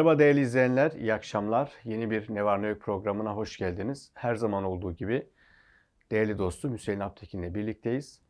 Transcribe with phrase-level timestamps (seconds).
[0.00, 1.72] Merhaba değerli izleyenler, iyi akşamlar.
[1.84, 4.10] Yeni bir Ne Var Ne Yok programına hoş geldiniz.
[4.14, 5.28] Her zaman olduğu gibi
[6.10, 8.20] değerli dostum Hüseyin Aptekin ile birlikteyiz.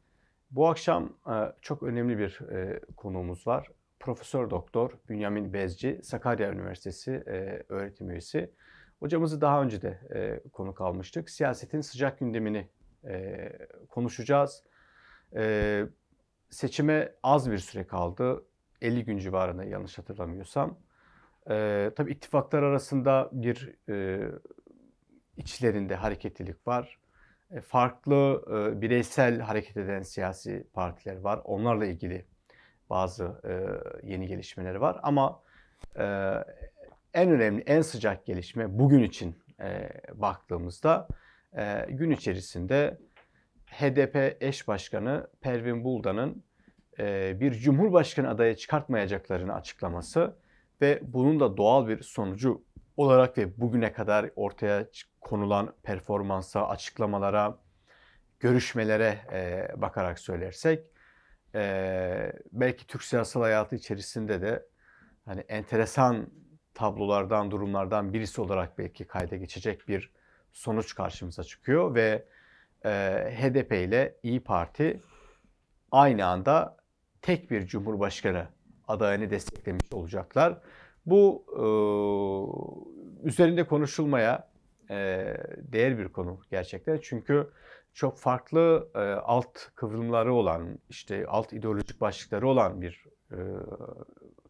[0.50, 1.32] Bu akşam e,
[1.62, 3.68] çok önemli bir e, konuğumuz var.
[4.00, 8.50] Profesör Doktor Bünyamin Bezci, Sakarya Üniversitesi e, öğretim üyesi.
[9.00, 10.00] Hocamızı daha önce de
[10.52, 11.30] konuk almıştık.
[11.30, 12.68] Siyasetin sıcak gündemini
[13.88, 14.64] konuşacağız.
[16.50, 18.44] Seçime az bir süre kaldı.
[18.80, 20.78] 50 gün civarında yanlış hatırlamıyorsam.
[21.50, 24.28] E, tabii ittifaklar arasında bir e,
[25.36, 26.98] içlerinde hareketlilik var.
[27.50, 31.40] E, farklı e, bireysel hareket eden siyasi partiler var.
[31.44, 32.24] Onlarla ilgili
[32.90, 33.52] bazı e,
[34.10, 35.00] yeni gelişmeler var.
[35.02, 35.42] Ama
[35.96, 36.04] e,
[37.14, 41.08] en önemli, en sıcak gelişme bugün için e, baktığımızda
[41.56, 42.98] e, gün içerisinde
[43.66, 46.44] HDP eş başkanı Pervin Buldan'ın
[46.98, 50.36] e, bir cumhurbaşkanı adayı çıkartmayacaklarını açıklaması
[50.80, 52.64] ve bunun da doğal bir sonucu
[52.96, 54.86] olarak ve bugüne kadar ortaya
[55.20, 57.58] konulan performansa, açıklamalara,
[58.40, 60.84] görüşmelere e, bakarak söylersek
[61.54, 64.66] e, belki Türk siyasal hayatı içerisinde de
[65.24, 66.26] hani enteresan
[66.74, 70.12] tablolardan, durumlardan birisi olarak belki kayda geçecek bir
[70.52, 72.24] sonuç karşımıza çıkıyor ve
[72.84, 72.90] e,
[73.40, 75.00] HDP ile İyi Parti
[75.92, 76.76] aynı anda
[77.22, 78.48] tek bir cumhurbaşkanı
[78.90, 80.58] adayını desteklemiş olacaklar.
[81.06, 81.64] Bu e,
[83.28, 84.48] üzerinde konuşulmaya
[84.90, 84.96] e,
[85.58, 86.98] değer bir konu gerçekten.
[87.02, 87.50] Çünkü
[87.94, 93.38] çok farklı e, alt kıvrımları olan, işte alt ideolojik başlıkları olan bir e,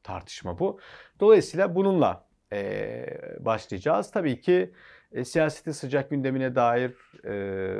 [0.03, 0.81] tartışma bu.
[1.21, 3.07] Dolayısıyla bununla e,
[3.41, 4.11] başlayacağız.
[4.11, 4.73] Tabii ki
[5.13, 7.75] e, siyasetin sıcak gündemine dair e,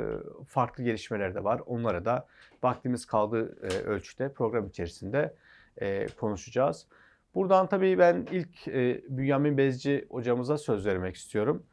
[0.47, 1.61] farklı gelişmeler de var.
[1.65, 2.27] Onlara da
[2.63, 5.33] vaktimiz kaldığı e, ölçüde program içerisinde
[5.77, 6.87] e, konuşacağız.
[7.35, 11.65] Buradan tabii ben ilk e, Bünyamin Bezci hocamıza söz vermek istiyorum.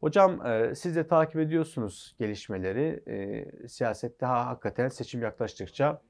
[0.00, 3.02] Hocam e, siz de takip ediyorsunuz gelişmeleri.
[3.06, 6.02] E, siyasette ha, hakikaten seçim yaklaştıkça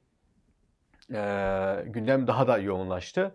[1.15, 1.23] e,
[1.87, 3.35] gündem daha da yoğunlaştı.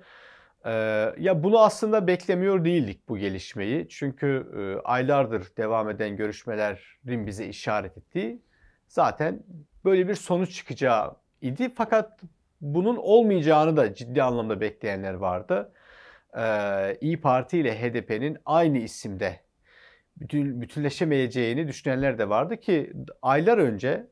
[0.65, 0.71] E,
[1.17, 3.87] ya bunu aslında beklemiyor değildik bu gelişmeyi.
[3.89, 8.41] Çünkü e, aylardır devam eden görüşmelerin bize işaret ettiği
[8.87, 9.43] zaten
[9.85, 11.71] böyle bir sonuç çıkacağı idi.
[11.75, 12.19] Fakat
[12.63, 15.71] bunun olmayacağını da ciddi anlamda bekleyenler vardı.
[16.37, 19.39] Ee, İyi Parti ile HDP'nin aynı isimde
[20.17, 24.07] bütün, bütünleşemeyeceğini düşünenler de vardı ki aylar önce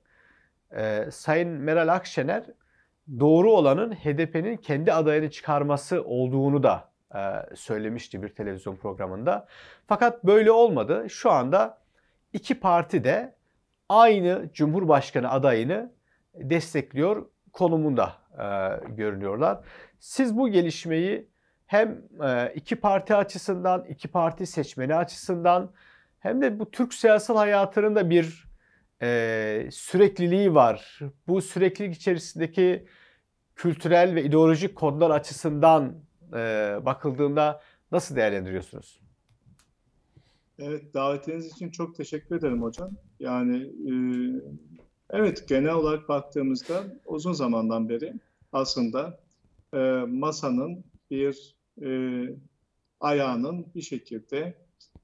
[0.75, 2.43] e, Sayın Meral Akşener
[3.19, 7.19] doğru olanın HDP'nin kendi adayını çıkarması olduğunu da e,
[7.55, 9.47] söylemişti bir televizyon programında.
[9.87, 11.05] Fakat böyle olmadı.
[11.09, 11.77] Şu anda
[12.33, 13.35] iki parti de
[13.89, 15.91] aynı Cumhurbaşkanı adayını
[16.35, 18.45] destekliyor konumunda e,
[18.93, 19.59] görünüyorlar.
[19.99, 21.27] Siz bu gelişmeyi
[21.65, 25.71] hem e, iki parti açısından, iki parti seçmeni açısından
[26.19, 28.47] hem de bu Türk siyasal hayatının da bir
[29.01, 30.99] e, sürekliliği var.
[31.27, 32.85] Bu süreklilik içerisindeki
[33.55, 35.95] kültürel ve ideolojik kodlar açısından
[36.33, 36.37] e,
[36.85, 39.01] bakıldığında nasıl değerlendiriyorsunuz?
[40.59, 42.91] Evet, davetiniz için çok teşekkür ederim hocam.
[43.19, 43.93] Yani e,
[45.11, 48.13] evet genel olarak baktığımızda uzun zamandan beri
[48.51, 49.19] aslında
[49.73, 49.77] e,
[50.07, 51.89] masanın bir e,
[52.99, 54.57] ayağının bir şekilde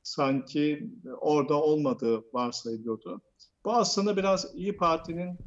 [0.03, 3.21] sanki orada olmadığı varsayılıyordu.
[3.65, 5.39] Bu aslında biraz İyi Parti'nin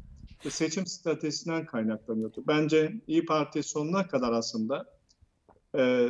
[0.49, 2.43] seçim stratejisinden kaynaklanıyordu.
[2.47, 4.85] Bence İyi Parti sonuna kadar aslında
[5.77, 6.09] e,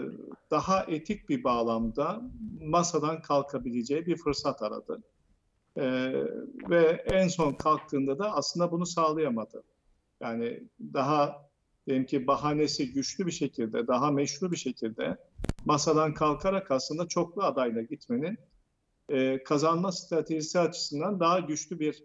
[0.52, 2.22] daha etik bir bağlamda
[2.62, 5.04] masadan kalkabileceği bir fırsat aradı.
[5.78, 5.84] E,
[6.70, 9.64] ve en son kalktığında da aslında bunu sağlayamadı.
[10.20, 11.50] Yani daha
[11.88, 15.18] diyelim ki bahanesi güçlü bir şekilde, daha meşru bir şekilde
[15.66, 18.38] masadan kalkarak aslında çoklu adayla gitmenin
[19.10, 22.04] e, kazanma stratejisi açısından daha güçlü bir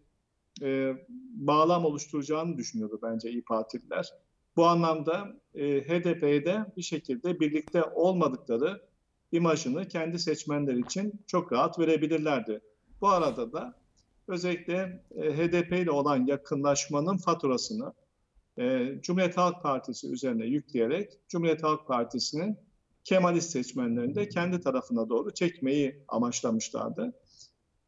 [0.63, 0.93] e,
[1.35, 4.13] bağlam oluşturacağını düşünüyordu bence İYİ Partililer.
[4.57, 8.83] Bu anlamda e, HDP'de bir şekilde birlikte olmadıkları
[9.33, 12.61] imajını kendi seçmenler için çok rahat verebilirlerdi.
[13.01, 13.75] Bu arada da
[14.29, 17.93] özellikle e, HDP ile olan yakınlaşmanın faturasını
[18.59, 22.59] e, Cumhuriyet Halk Partisi üzerine yükleyerek Cumhuriyet Halk Partisi'nin
[23.05, 27.13] Kemalist seçmenlerini de kendi tarafına doğru çekmeyi amaçlamışlardı.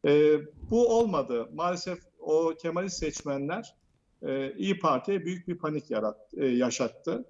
[0.06, 0.38] E,
[0.70, 1.49] bu olmadı.
[1.54, 3.78] Maalesef o Kemalist seçmenler
[4.56, 7.25] İyi Parti'ye büyük bir panik yarat, yaşattı.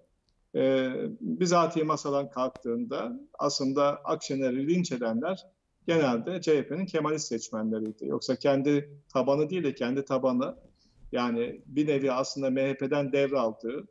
[1.20, 5.46] Bizatihi masadan kalktığında aslında Akşener'i linç edenler
[5.88, 8.06] genelde CHP'nin Kemalist seçmenleriydi.
[8.06, 10.56] Yoksa kendi tabanı değil de kendi tabanı
[11.12, 13.88] yani bir nevi aslında MHP'den devraldığı,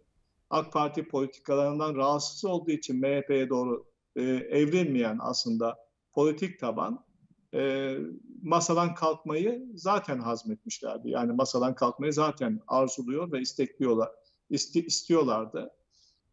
[0.50, 3.86] AK Parti politikalarından rahatsız olduğu için MHP'ye doğru
[4.16, 5.78] e, evrilmeyen aslında
[6.14, 7.06] politik taban
[7.54, 7.94] e,
[8.44, 11.10] masadan kalkmayı zaten hazmetmişlerdi.
[11.10, 14.10] Yani masadan kalkmayı zaten arzuluyor ve istekliyorlar,
[14.50, 15.72] isti, istiyorlardı.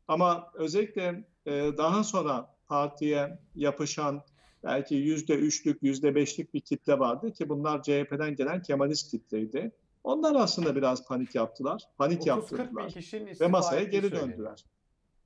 [0.08, 4.22] Ama özellikle e, daha sonra partiye yapışan
[4.64, 9.72] belki yüzde üçlük, yüzde beşlik bir kitle vardı ki bunlar CHP'den gelen Kemalist kitleydi.
[10.04, 11.82] Onlar aslında biraz panik yaptılar.
[11.98, 12.94] Panik yaptırdılar.
[13.40, 14.28] Ve masaya geri söyleniyor.
[14.28, 14.64] döndüler.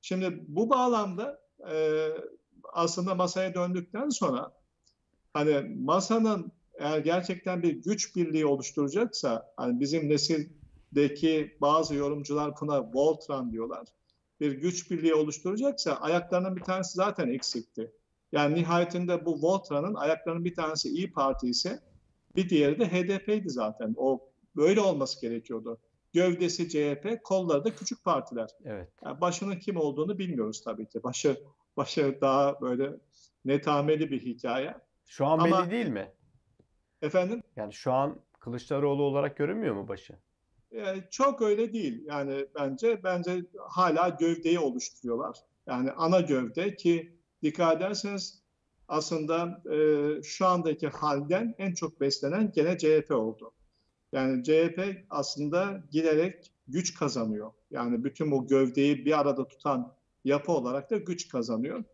[0.01, 1.41] Şimdi bu bağlamda
[1.71, 2.09] e,
[2.73, 4.53] aslında masaya döndükten sonra
[5.33, 13.53] hani masanın eğer gerçekten bir güç birliği oluşturacaksa hani bizim nesildeki bazı yorumcular buna Voltran
[13.53, 13.87] diyorlar.
[14.41, 17.93] Bir güç birliği oluşturacaksa ayaklarının bir tanesi zaten eksikti.
[18.33, 21.81] Yani nihayetinde bu Voltran'ın ayaklarının bir tanesi İyi Parti ise
[22.37, 23.95] bir diğeri de HDP'ydi zaten.
[23.97, 25.79] O böyle olması gerekiyordu.
[26.13, 28.51] Gövdesi CHP, kolları da küçük partiler.
[28.65, 28.89] Evet.
[29.05, 31.03] Yani başının kim olduğunu bilmiyoruz tabii ki.
[31.03, 31.41] Başı
[31.77, 32.91] başı daha böyle
[33.45, 34.75] netameli bir hikaye.
[35.07, 36.13] Şu an Ama, belli değil mi?
[37.03, 37.43] Efendim?
[37.57, 40.19] Yani şu an Kılıçdaroğlu olarak görünmüyor mu başı?
[40.73, 42.05] Ee, çok öyle değil.
[42.07, 45.39] Yani bence bence hala gövdeyi oluşturuyorlar.
[45.67, 48.43] Yani ana gövde ki dikkat ederseniz
[48.89, 53.53] aslında e, şu andaki halden en çok beslenen gene CHP oldu.
[54.13, 57.53] Yani CHP aslında giderek güç kazanıyor.
[57.71, 59.95] Yani bütün bu gövdeyi bir arada tutan
[60.25, 61.85] yapı olarak da güç kazanıyor.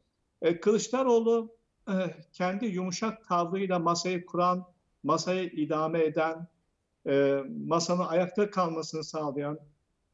[0.43, 1.57] E, Kılıçdaroğlu
[1.89, 1.95] e,
[2.33, 4.65] kendi yumuşak tavrıyla masayı kuran,
[5.03, 6.49] masayı idame eden,
[7.07, 9.59] e, masanın ayakta kalmasını sağlayan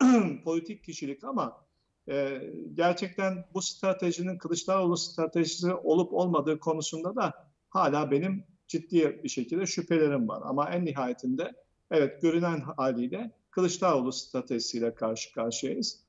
[0.44, 1.64] politik kişilik ama
[2.10, 2.42] e,
[2.74, 7.32] gerçekten bu stratejinin Kılıçdaroğlu stratejisi olup olmadığı konusunda da
[7.68, 10.42] hala benim ciddi bir şekilde şüphelerim var.
[10.44, 11.52] Ama en nihayetinde
[11.90, 16.00] evet görünen haliyle Kılıçdaroğlu stratejisiyle karşı karşıyayız.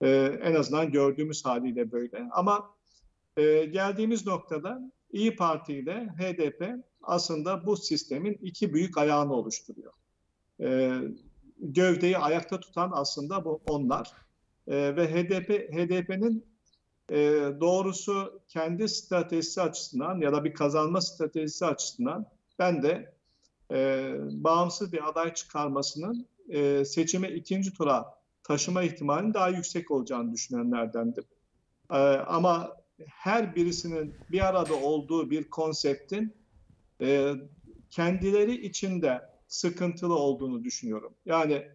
[0.00, 0.08] E,
[0.42, 2.28] en azından gördüğümüz haliyle böyle.
[2.30, 2.70] Ama
[3.36, 9.92] e, geldiğimiz noktada İyi Parti ile HDP aslında bu sistemin iki büyük ayağını oluşturuyor.
[10.60, 10.98] E,
[11.58, 14.27] gövdeyi ayakta tutan aslında bu onlar.
[14.68, 16.46] E, ve HDP HDP'nin
[17.10, 17.16] e,
[17.60, 22.26] doğrusu kendi stratejisi açısından ya da bir kazanma stratejisi açısından
[22.58, 23.12] ben de
[23.72, 31.24] e, bağımsız bir aday çıkarmasının e, seçime ikinci tura taşıma ihtimalinin daha yüksek olacağını düşünenlerdendim.
[31.90, 32.76] E, ama
[33.06, 36.34] her birisinin bir arada olduğu bir konseptin
[37.00, 37.32] e,
[37.90, 41.14] kendileri içinde sıkıntılı olduğunu düşünüyorum.
[41.26, 41.68] Yani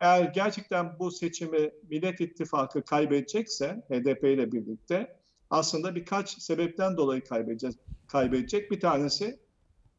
[0.00, 5.16] eğer gerçekten bu seçimi Millet İttifakı kaybedecekse HDP ile birlikte
[5.50, 7.74] aslında birkaç sebepten dolayı kaybedecek.
[8.08, 8.70] kaybedecek.
[8.70, 9.40] Bir tanesi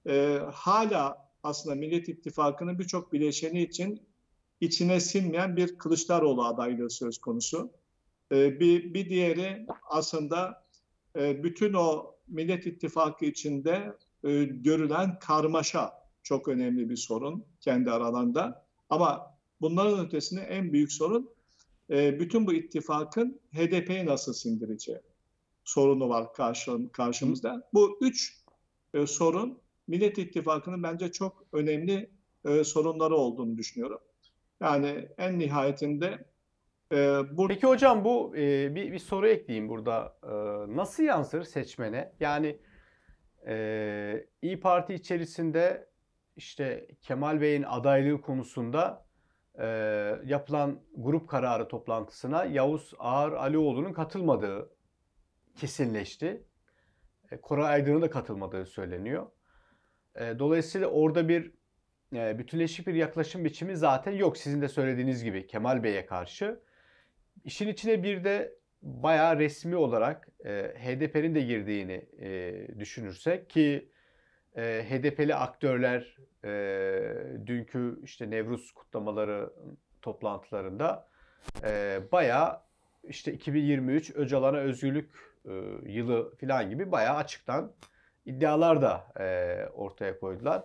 [0.07, 4.01] e, hala aslında Millet İttifakı'nın birçok bileşeni için
[4.61, 7.71] içine sinmeyen bir Kılıçdaroğlu adaylığı söz konusu.
[8.31, 10.63] E, bir, bir diğeri aslında
[11.15, 13.93] e, bütün o Millet İttifakı içinde
[14.23, 18.65] e, görülen karmaşa çok önemli bir sorun kendi aralarında.
[18.89, 21.29] Ama bunların ötesinde en büyük sorun
[21.89, 24.99] e, bütün bu ittifakın HDP'yi nasıl sindireceği
[25.63, 27.69] sorunu var karşı, karşımızda.
[27.73, 28.43] Bu üç
[28.93, 32.09] e, sorun Millet İttifakı'nın bence çok önemli
[32.45, 33.99] e, sorunları olduğunu düşünüyorum.
[34.61, 36.25] Yani en nihayetinde
[36.91, 36.97] e,
[37.37, 37.47] bu...
[37.47, 40.17] Peki hocam bu e, bir, bir soru ekleyeyim burada.
[40.23, 40.31] E,
[40.77, 42.13] nasıl yansır seçmene?
[42.19, 42.59] Yani
[43.47, 45.87] e, İyi Parti içerisinde
[46.37, 49.05] işte Kemal Bey'in adaylığı konusunda
[49.59, 49.65] e,
[50.25, 54.69] yapılan grup kararı toplantısına Yavuz Ağar Alioğlu'nun katılmadığı
[55.55, 56.43] kesinleşti.
[57.31, 59.27] E, Koray Aydın'ın da katılmadığı söyleniyor.
[60.15, 61.51] E, dolayısıyla orada bir
[62.15, 66.59] e, bütünleşik bir yaklaşım biçimi zaten yok sizin de söylediğiniz gibi Kemal Bey'e karşı.
[67.43, 73.91] İşin içine bir de bayağı resmi olarak e, HDP'nin de girdiğini e, düşünürsek ki
[74.57, 79.53] e, HDP'li aktörler e, dünkü işte Nevruz kutlamaları
[80.01, 81.07] toplantılarında
[81.63, 82.61] e, bayağı
[83.03, 85.09] işte 2023 Öcalan'a özgürlük
[85.45, 85.51] e,
[85.85, 87.71] yılı falan gibi bayağı açıktan
[88.25, 90.63] iddialar da e, ortaya koydular.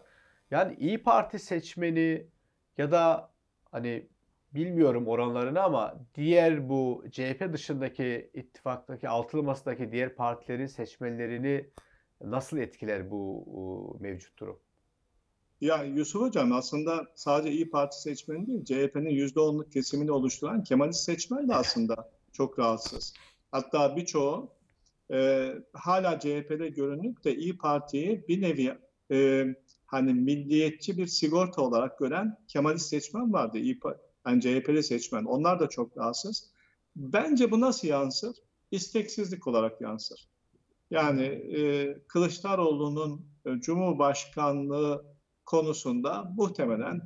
[0.50, 2.26] Yani İyi Parti seçmeni
[2.78, 3.30] ya da
[3.70, 4.06] hani
[4.54, 11.66] bilmiyorum oranlarını ama diğer bu CHP dışındaki ittifaktaki altılı masadaki diğer partilerin seçmenlerini
[12.24, 14.58] nasıl etkiler bu mevcut durum?
[15.60, 21.48] Ya Yusuf Hocam aslında sadece İyi Parti seçmeni değil, CHP'nin %10'luk kesimini oluşturan Kemalist seçmen
[21.48, 23.14] de aslında çok rahatsız.
[23.50, 24.50] Hatta birçoğu
[25.12, 28.78] e, hala CHP'de görünüp de İyi Parti'yi bir nevi
[29.10, 29.46] e,
[29.86, 33.58] hani milliyetçi bir sigorta olarak gören Kemalist seçmen vardı.
[33.58, 33.80] İyi,
[34.26, 35.24] yani CHP'li seçmen.
[35.24, 36.50] Onlar da çok rahatsız.
[36.96, 38.36] Bence bu nasıl yansır?
[38.72, 40.28] isteksizlik olarak yansır.
[40.92, 45.04] Yani e, Kılıçdaroğlu'nun e, Cumhurbaşkanlığı
[45.46, 47.02] konusunda muhtemelen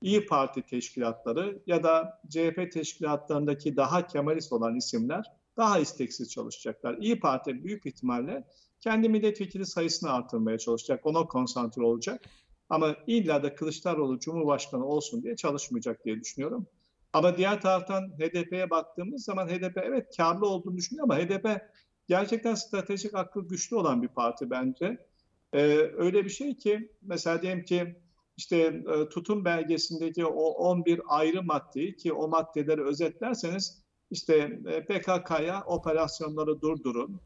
[0.00, 5.24] İyi Parti teşkilatları ya da CHP teşkilatlarındaki daha Kemalist olan isimler
[5.56, 6.96] daha isteksiz çalışacaklar.
[6.98, 8.44] İyi Parti büyük ihtimalle
[8.80, 11.06] kendi milletvekili sayısını artırmaya çalışacak.
[11.06, 12.24] Ona konsantre olacak.
[12.68, 16.66] Ama illa da Kılıçdaroğlu Cumhurbaşkanı olsun diye çalışmayacak diye düşünüyorum.
[17.12, 21.60] Ama diğer taraftan HDP'ye baktığımız zaman HDP evet karlı olduğunu düşünüyor ama HDP
[22.08, 25.06] gerçekten stratejik aklı güçlü olan bir parti bence.
[25.52, 25.60] Ee,
[25.96, 27.96] öyle bir şey ki mesela diyelim ki
[28.36, 35.64] işte e, tutum belgesindeki o 11 ayrı maddeyi ki o maddeleri özetlerseniz işte e, PKK'ya
[35.66, 37.20] operasyonları durdurun,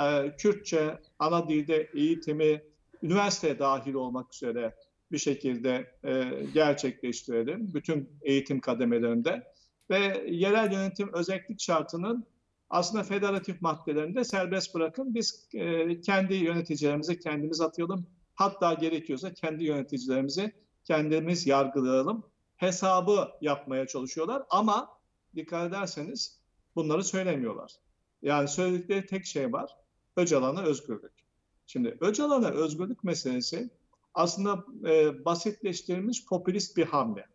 [0.00, 2.62] e, Kürtçe ana dilde eğitimi
[3.02, 4.74] üniversiteye dahil olmak üzere
[5.12, 6.24] bir şekilde e,
[6.54, 9.42] gerçekleştirelim bütün eğitim kademelerinde
[9.90, 12.26] ve yerel yönetim özellik şartının
[12.74, 15.14] aslında federatif maddelerinde serbest bırakın.
[15.14, 18.06] Biz e, kendi yöneticilerimizi kendimiz atayalım.
[18.34, 20.52] Hatta gerekiyorsa kendi yöneticilerimizi
[20.84, 22.24] kendimiz yargılayalım.
[22.56, 24.88] Hesabı yapmaya çalışıyorlar ama
[25.34, 26.40] dikkat ederseniz
[26.76, 27.72] bunları söylemiyorlar.
[28.22, 29.70] Yani söyledikleri tek şey var.
[30.16, 31.12] Öcalan'a özgürlük.
[31.66, 33.70] Şimdi Öcalan'a özgürlük meselesi
[34.14, 37.26] aslında e, basitleştirilmiş popülist bir hamle.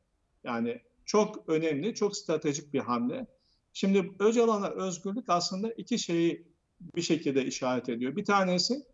[0.44, 3.28] Yani çok önemli, çok stratejik bir hamle.
[3.74, 6.48] Şimdi Öcalan'a özgürlük aslında iki şeyi
[6.96, 8.16] bir şekilde işaret ediyor.
[8.16, 8.86] Bir tanesi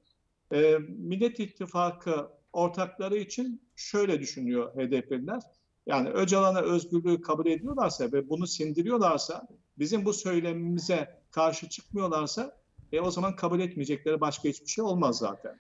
[0.54, 5.42] e, Millet İttifakı ortakları için şöyle düşünüyor HDP'liler.
[5.86, 9.48] Yani Öcalan'a özgürlüğü kabul ediyorlarsa ve bunu sindiriyorlarsa,
[9.80, 12.58] bizim bu söylemimize karşı çıkmıyorlarsa
[12.92, 15.60] e, o zaman kabul etmeyecekleri başka hiçbir şey olmaz zaten.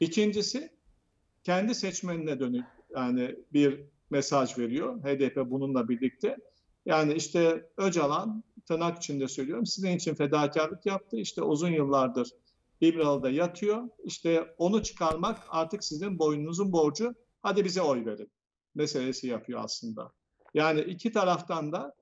[0.00, 0.70] İkincisi
[1.44, 2.64] kendi seçmenine dönük
[2.96, 6.36] yani bir mesaj veriyor HDP bununla birlikte.
[6.86, 11.16] Yani işte Öcalan tırnak içinde söylüyorum sizin için fedakarlık yaptı.
[11.16, 12.30] İşte uzun yıllardır
[12.80, 13.88] İbralı'da yatıyor.
[14.04, 17.14] İşte onu çıkarmak artık sizin boynunuzun borcu.
[17.42, 18.30] Hadi bize oy verin
[18.74, 20.12] meselesi yapıyor aslında.
[20.54, 21.94] Yani iki taraftan da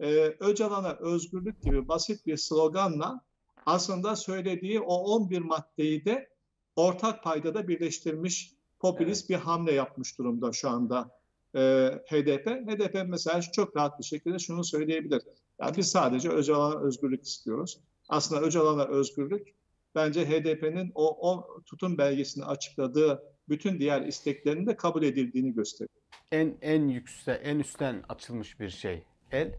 [0.00, 0.06] e,
[0.40, 3.20] Öcalan'a özgürlük gibi basit bir sloganla
[3.66, 6.28] aslında söylediği o 11 maddeyi de
[6.76, 9.40] ortak paydada birleştirmiş popülist evet.
[9.40, 11.10] bir hamle yapmış durumda şu anda
[11.54, 11.60] e,
[12.06, 12.46] HDP.
[12.46, 15.22] HDP mesela çok rahat bir şekilde şunu söyleyebilir.
[15.60, 17.80] Yani biz sadece Öcalan'a özgürlük istiyoruz.
[18.08, 19.54] Aslında Öcalan'a özgürlük
[19.94, 26.00] bence HDP'nin o, o tutum belgesini açıkladığı bütün diğer isteklerinin de kabul edildiğini gösteriyor.
[26.32, 29.54] En en yükse, en üstten açılmış bir şey el.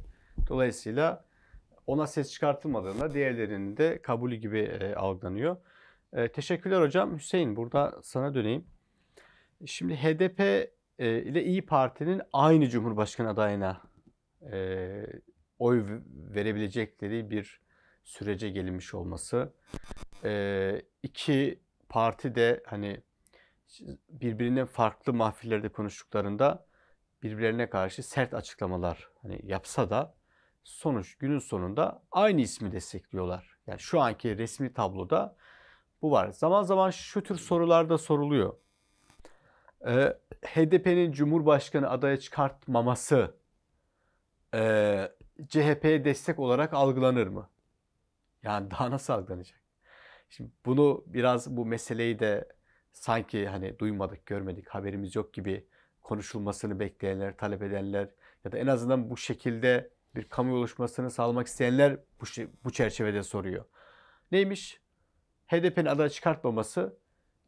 [0.48, 1.26] Dolayısıyla
[1.88, 5.58] ona ses çıkartılmadığında diğerlerinin de kabulü gibi e, algılanıyor.
[6.14, 7.18] E, teşekkürler hocam.
[7.18, 8.66] Hüseyin burada sana döneyim.
[9.66, 10.40] Şimdi HDP
[11.00, 13.82] e, ile İyi Parti'nin aynı Cumhurbaşkanı adayına
[14.52, 15.06] e,
[15.60, 16.02] oy
[16.36, 17.62] verebilecekleri bir
[18.04, 19.54] sürece gelinmiş olması.
[20.24, 21.60] E, iki
[21.90, 23.02] parti de hani
[24.10, 26.68] birbirinden farklı mahfillerde konuştuklarında
[27.24, 30.16] birbirlerine karşı sert açıklamalar hani yapsa da
[30.64, 33.58] sonuç günün sonunda aynı ismi destekliyorlar.
[33.68, 35.36] Yani şu anki resmi tabloda
[36.02, 36.30] bu var.
[36.32, 38.54] Zaman zaman şu tür sorular da soruluyor.
[39.88, 43.36] Ee, HDP'nin Cumhurbaşkanı adaya çıkartmaması
[44.54, 45.12] e,
[45.48, 47.50] CHP'ye destek olarak algılanır mı?
[48.44, 49.60] Yani daha nasıl algılanacak?
[50.30, 52.48] Şimdi bunu biraz bu meseleyi de
[52.92, 55.68] sanki hani duymadık, görmedik, haberimiz yok gibi
[56.02, 58.10] konuşulmasını bekleyenler, talep edenler
[58.46, 62.26] ya da en azından bu şekilde bir kamu oluşmasını sağlamak isteyenler bu,
[62.64, 63.66] bu çerçevede soruyor.
[64.32, 64.82] Neymiş?
[65.48, 66.98] HDP'nin adaya çıkartmaması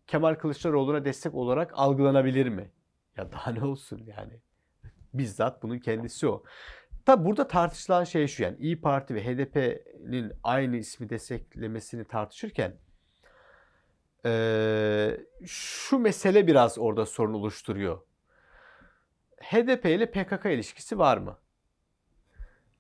[0.08, 2.72] Kemal Kılıçdaroğlu'na destek olarak algılanabilir mi?
[3.17, 4.41] Ya daha ne olsun yani.
[5.13, 6.44] Bizzat bunun kendisi o.
[7.08, 12.76] Tabi burada tartışılan şey şu yani İyi Parti ve HDP'nin aynı ismi desteklemesini tartışırken
[14.26, 18.00] ee, şu mesele biraz orada sorun oluşturuyor.
[19.42, 21.38] HDP ile PKK ilişkisi var mı?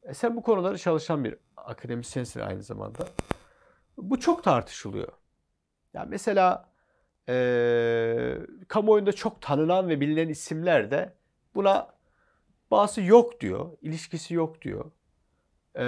[0.03, 3.07] E sen bu konuları çalışan bir akademisyensin aynı zamanda.
[3.97, 5.13] Bu çok tartışılıyor.
[5.93, 6.69] Yani mesela
[7.29, 11.13] e, kamuoyunda çok tanınan ve bilinen isimler de
[11.55, 11.96] buna
[12.71, 14.91] bazı yok diyor, ilişkisi yok diyor.
[15.75, 15.83] E,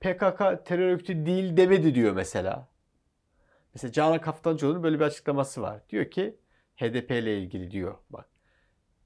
[0.00, 2.68] PKK terör örgütü değil demedi diyor mesela.
[3.74, 5.80] Mesela Canan Kaftancıoğlu'nun böyle bir açıklaması var.
[5.88, 6.36] Diyor ki
[6.76, 8.26] HDP ile ilgili diyor bak.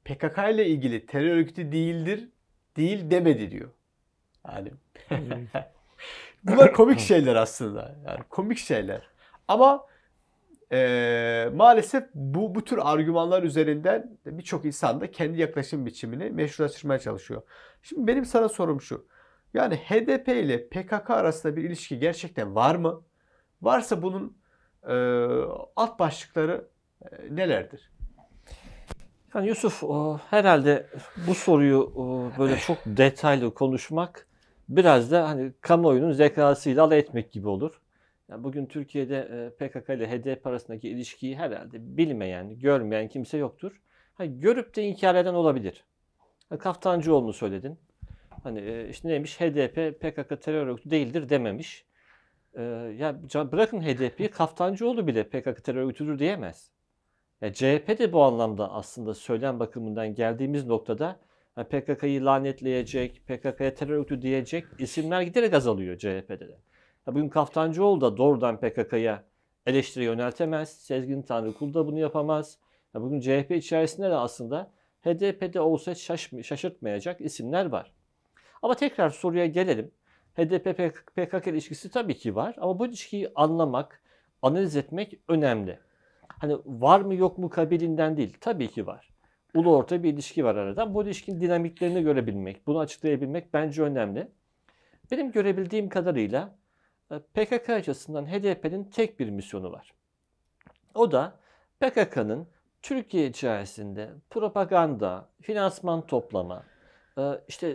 [0.04, 2.28] PKK ile ilgili terör örgütü değildir,
[2.76, 3.70] değil demedi diyor.
[4.48, 4.72] Yani
[6.44, 7.96] bunlar komik şeyler aslında.
[8.06, 9.08] Yani komik şeyler.
[9.48, 9.86] Ama
[10.72, 17.42] e, maalesef bu bu tür argümanlar üzerinden birçok insan da kendi yaklaşım biçimini meşrulaştırmaya çalışıyor.
[17.82, 19.06] Şimdi benim sana sorum şu.
[19.54, 23.02] Yani HDP ile PKK arasında bir ilişki gerçekten var mı?
[23.62, 24.38] Varsa bunun
[24.88, 24.94] e,
[25.76, 26.68] alt başlıkları
[27.02, 27.92] e, nelerdir?
[29.34, 30.86] Yani Yusuf o, herhalde
[31.26, 34.28] bu soruyu o, böyle çok detaylı konuşmak
[34.68, 37.80] biraz da hani kamuoyunun zekasıyla alay etmek gibi olur.
[38.28, 43.80] Yani bugün Türkiye'de PKK ile HDP arasındaki ilişkiyi herhalde bilmeyen, görmeyen kimse yoktur.
[44.14, 45.84] Hani görüp de inkar eden olabilir.
[46.48, 47.78] Ha, Kaftancıoğlu'nu söyledin.
[48.42, 51.84] Hani işte neymiş HDP PKK terör örgütü değildir dememiş.
[52.54, 52.62] E,
[52.98, 56.70] ya bırakın HDP'yi Kaftancıoğlu bile PKK terör örgütüdür diyemez.
[57.40, 61.20] Ya CHP de bu anlamda aslında söylem bakımından geldiğimiz noktada
[61.54, 66.58] ha, PKK'yı lanetleyecek, PKK'ya terör örgütü diyecek isimler giderek azalıyor CHP'de de.
[67.08, 69.24] Bugün Kaftancıoğlu da doğrudan PKK'ya
[69.66, 70.68] eleştiri yöneltemez.
[70.68, 72.58] Sezgin Tanrıkul da bunu yapamaz.
[72.94, 77.92] Ya bugün CHP içerisinde de aslında HDP'de olsa şaş- şaşırtmayacak isimler var.
[78.62, 79.90] Ama tekrar soruya gelelim.
[80.34, 84.02] HDP PKK ilişkisi tabii ki var ama bu ilişkiyi anlamak,
[84.42, 85.78] analiz etmek önemli.
[86.28, 88.36] Hani var mı yok mu kabilinden değil.
[88.40, 89.10] Tabii ki var.
[89.54, 90.94] Ulu orta bir ilişki var arada.
[90.94, 94.28] Bu ilişkinin dinamiklerini görebilmek, bunu açıklayabilmek bence önemli.
[95.10, 96.57] Benim görebildiğim kadarıyla
[97.10, 99.94] PKK açısından HDP'nin tek bir misyonu var.
[100.94, 101.38] O da
[101.80, 102.48] PKK'nın
[102.82, 106.64] Türkiye içerisinde propaganda, finansman toplama,
[107.18, 107.68] e, işte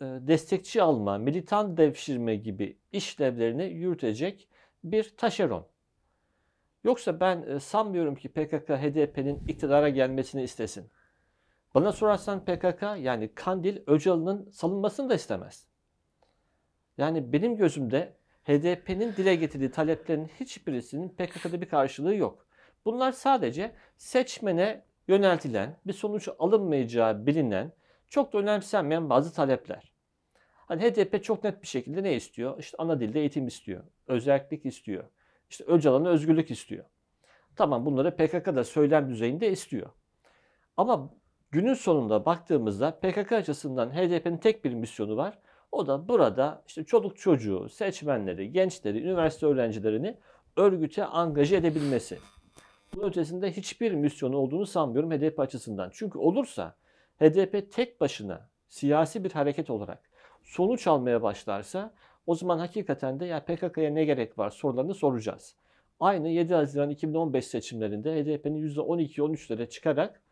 [0.00, 4.48] e, destekçi alma, militan devşirme gibi işlevlerini yürütecek
[4.84, 5.66] bir taşeron.
[6.84, 10.90] Yoksa ben e, sanmıyorum ki PKK HDP'nin iktidara gelmesini istesin.
[11.74, 15.66] Bana sorarsan PKK yani Kandil Öcalan'ın salınmasını da istemez.
[16.98, 18.12] Yani benim gözümde
[18.44, 22.46] HDP'nin dile getirdiği taleplerin hiçbirisinin PKK'da bir karşılığı yok.
[22.84, 27.72] Bunlar sadece seçmene yöneltilen, bir sonuç alınmayacağı bilinen,
[28.08, 29.92] çok da önemsenmeyen bazı talepler.
[30.54, 32.58] Hani HDP çok net bir şekilde ne istiyor?
[32.58, 35.04] İşte ana dilde eğitim istiyor, özellik istiyor.
[35.50, 36.84] İşte Öcalan'a özgürlük istiyor.
[37.56, 39.90] Tamam bunları PKK da söylem düzeyinde istiyor.
[40.76, 41.10] Ama
[41.50, 45.38] günün sonunda baktığımızda PKK açısından HDP'nin tek bir misyonu var.
[45.72, 50.16] O da burada işte çoluk çocuğu, seçmenleri, gençleri, üniversite öğrencilerini
[50.56, 52.18] örgüte angaje edebilmesi.
[52.94, 55.90] Bunun ötesinde hiçbir misyonu olduğunu sanmıyorum HDP açısından.
[55.92, 56.74] Çünkü olursa
[57.20, 60.10] HDP tek başına siyasi bir hareket olarak
[60.42, 61.94] sonuç almaya başlarsa
[62.26, 65.56] o zaman hakikaten de ya PKK'ya ne gerek var sorularını soracağız.
[66.00, 70.22] Aynı 7 Haziran 2015 seçimlerinde HDP'nin %12-13'lere çıkarak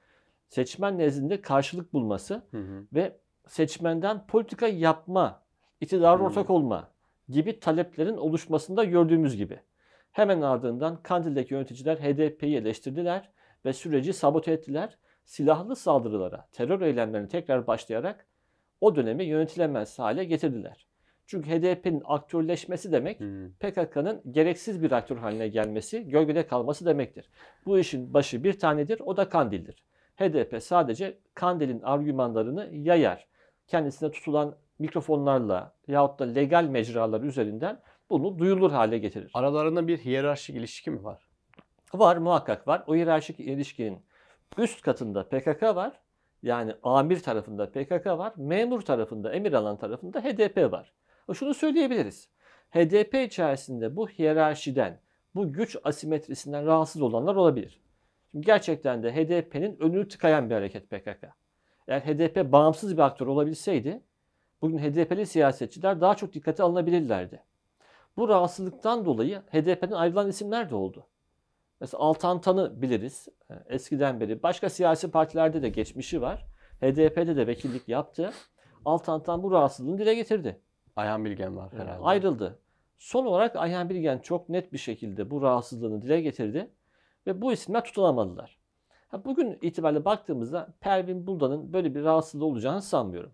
[0.49, 2.87] seçmen nezdinde karşılık bulması Hı hı.
[2.93, 3.17] ve
[3.51, 5.43] seçmenden politika yapma,
[5.81, 6.25] iktidara Hmm.
[6.25, 6.91] ortak olma
[7.29, 9.61] gibi taleplerin oluşmasında gördüğümüz gibi.
[10.13, 13.29] Hemen ardından Kandil'deki yöneticiler HDP'yi eleştirdiler
[13.65, 14.99] ve süreci sabote ettiler.
[15.25, 18.27] Silahlı saldırılara, terör eylemlerine tekrar başlayarak
[18.81, 20.87] o dönemi yönetilemez hale getirdiler.
[21.27, 23.51] Çünkü HDP'nin aktörleşmesi demek Hı.
[23.61, 27.31] PKK'nın gereksiz bir aktör haline gelmesi, gölgede kalması demektir.
[27.67, 29.85] Bu işin başı bir tanedir, o da Kandil'dir.
[30.17, 33.30] HDP sadece Kandil'in argümanlarını yayar.
[33.71, 37.81] Kendisine tutulan mikrofonlarla yahut da legal mecralar üzerinden
[38.11, 39.31] bunu duyulur hale getirir.
[39.35, 41.29] Aralarında bir hiyerarşik ilişki mi var?
[41.95, 42.85] Var muhakkak var.
[42.87, 44.03] O hiyerarşik ilişkinin
[44.59, 46.01] üst katında PKK var.
[46.43, 48.33] Yani amir tarafında PKK var.
[48.37, 50.93] Memur tarafında, emir alan tarafında HDP var.
[51.35, 52.29] Şunu söyleyebiliriz.
[52.71, 55.01] HDP içerisinde bu hiyerarşiden,
[55.35, 57.81] bu güç asimetrisinden rahatsız olanlar olabilir.
[58.31, 61.40] Şimdi gerçekten de HDP'nin önünü tıkayan bir hareket PKK.
[61.91, 64.03] Eğer HDP bağımsız bir aktör olabilseydi,
[64.63, 67.43] bugün HDP'li siyasetçiler daha çok dikkate alınabilirlerdi.
[68.17, 71.07] Bu rahatsızlıktan dolayı HDP'den ayrılan isimler de oldu.
[71.81, 73.29] Mesela Altan Tan'ı biliriz.
[73.51, 76.47] Ee, Eskiden beri başka siyasi partilerde de geçmişi var.
[76.81, 78.31] HDP'de de vekillik yaptı.
[78.85, 80.61] Altan Tan bu rahatsızlığını dile getirdi.
[80.97, 82.03] Ayhan Bilgen var Ee, herhalde.
[82.05, 82.59] Ayrıldı.
[82.99, 86.71] Son olarak Ayhan Bilgen çok net bir şekilde bu rahatsızlığını dile getirdi
[87.27, 88.60] ve bu isimler tutunamadılar.
[89.13, 93.33] Bugün itibariyle baktığımızda Pervin Buldan'ın böyle bir rahatsızlığı olacağını sanmıyorum.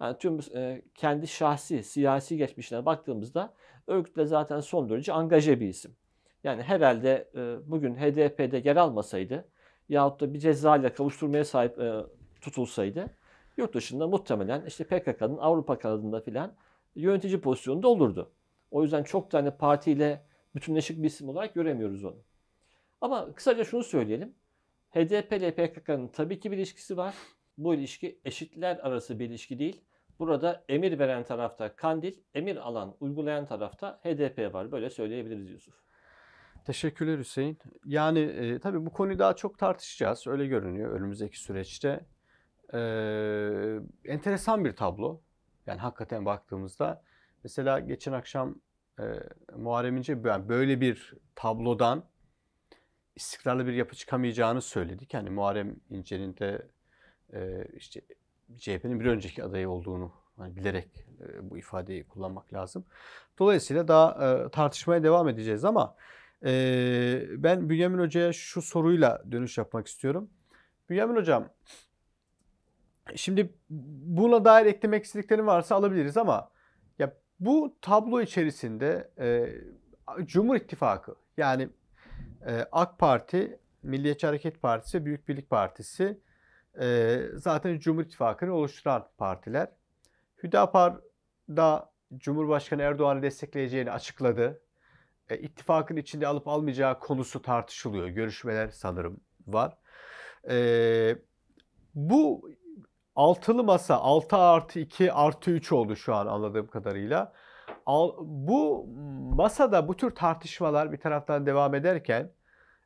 [0.00, 3.52] Yani tüm e, kendi şahsi, siyasi geçmişine baktığımızda
[3.86, 5.96] örgütle zaten son derece angaje bir isim.
[6.44, 9.48] Yani herhalde e, bugün HDP'de yer almasaydı
[9.88, 12.04] yahut da bir ceza ile kavuşturmaya sahip e,
[12.40, 13.06] tutulsaydı
[13.56, 16.52] yurt dışında muhtemelen işte PKK'nın Avrupa kanadında filan
[16.94, 18.30] yönetici pozisyonunda olurdu.
[18.70, 20.22] O yüzden çok tane partiyle
[20.54, 22.16] bütünleşik bir isim olarak göremiyoruz onu.
[23.00, 24.34] Ama kısaca şunu söyleyelim.
[24.96, 27.14] HDP ile PKK'nın tabii ki bir ilişkisi var.
[27.58, 29.84] Bu ilişki eşitler arası bir ilişki değil.
[30.18, 34.72] Burada emir veren tarafta Kandil, emir alan, uygulayan tarafta HDP var.
[34.72, 35.74] Böyle söyleyebiliriz Yusuf.
[36.64, 37.58] Teşekkürler Hüseyin.
[37.84, 40.26] Yani e, tabii bu konuyu daha çok tartışacağız.
[40.26, 42.00] Öyle görünüyor önümüzdeki süreçte.
[42.74, 42.78] E,
[44.04, 45.20] enteresan bir tablo.
[45.66, 47.02] Yani hakikaten baktığımızda
[47.44, 48.54] mesela geçen akşam
[49.00, 49.04] e,
[49.56, 52.04] Muharrem İnce yani böyle bir tablodan
[53.16, 55.14] istikrarlı bir yapı çıkamayacağını söyledik.
[55.14, 56.66] Yani Muharrem İnce'nin de
[57.32, 58.00] e, işte
[58.56, 60.88] CHP'nin bir önceki adayı olduğunu hani bilerek
[61.20, 62.84] e, bu ifadeyi kullanmak lazım.
[63.38, 65.96] Dolayısıyla daha e, tartışmaya devam edeceğiz ama
[66.44, 70.30] e, ben Bünyamin Hoca'ya şu soruyla dönüş yapmak istiyorum.
[70.90, 71.48] Bünyamin Hocam,
[73.14, 76.50] şimdi buna dair eklemek istediklerin varsa alabiliriz ama
[76.98, 79.54] ya bu tablo içerisinde e,
[80.26, 81.68] Cumhur İttifakı yani
[82.46, 86.20] e, AK Parti, Milliyetçi Hareket Partisi, Büyük Birlik Partisi
[86.80, 89.68] e, zaten Cumhur İttifakı'nı oluşturan partiler.
[90.42, 90.96] Hüdapar
[91.48, 94.62] da Cumhurbaşkanı Erdoğan'ı destekleyeceğini açıkladı.
[95.30, 98.08] E, ittifakın içinde alıp almayacağı konusu tartışılıyor.
[98.08, 99.76] Görüşmeler sanırım var.
[101.94, 102.50] Bu
[103.16, 107.32] altılı masa 6 artı 2 artı 3 oldu şu an anladığım kadarıyla.
[108.20, 108.86] Bu
[109.34, 112.30] masada bu tür tartışmalar bir taraftan devam ederken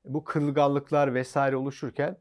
[0.05, 2.17] bu kırılganlıklar vesaire oluşurken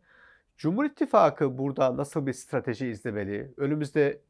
[0.57, 3.53] Cumhur İttifakı burada nasıl bir strateji izlemeli?
[3.57, 4.21] Önümüzde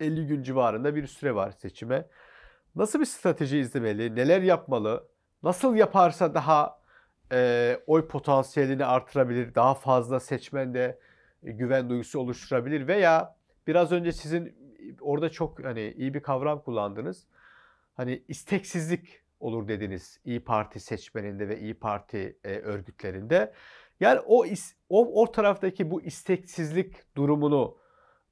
[0.00, 2.06] 50 gün civarında bir süre var seçime.
[2.76, 4.16] Nasıl bir strateji izlemeli?
[4.16, 5.08] Neler yapmalı?
[5.42, 6.80] Nasıl yaparsa daha
[7.32, 9.54] e, oy potansiyelini artırabilir?
[9.54, 10.98] Daha fazla seçmende
[11.42, 12.86] e, güven duygusu oluşturabilir?
[12.86, 14.56] Veya biraz önce sizin
[15.00, 17.26] orada çok hani iyi bir kavram kullandınız.
[17.96, 23.52] Hani isteksizlik olur dediniz İyi Parti seçmeninde ve İyi Parti e, örgütlerinde.
[24.00, 24.44] Yani o
[24.88, 27.78] o o taraftaki bu isteksizlik durumunu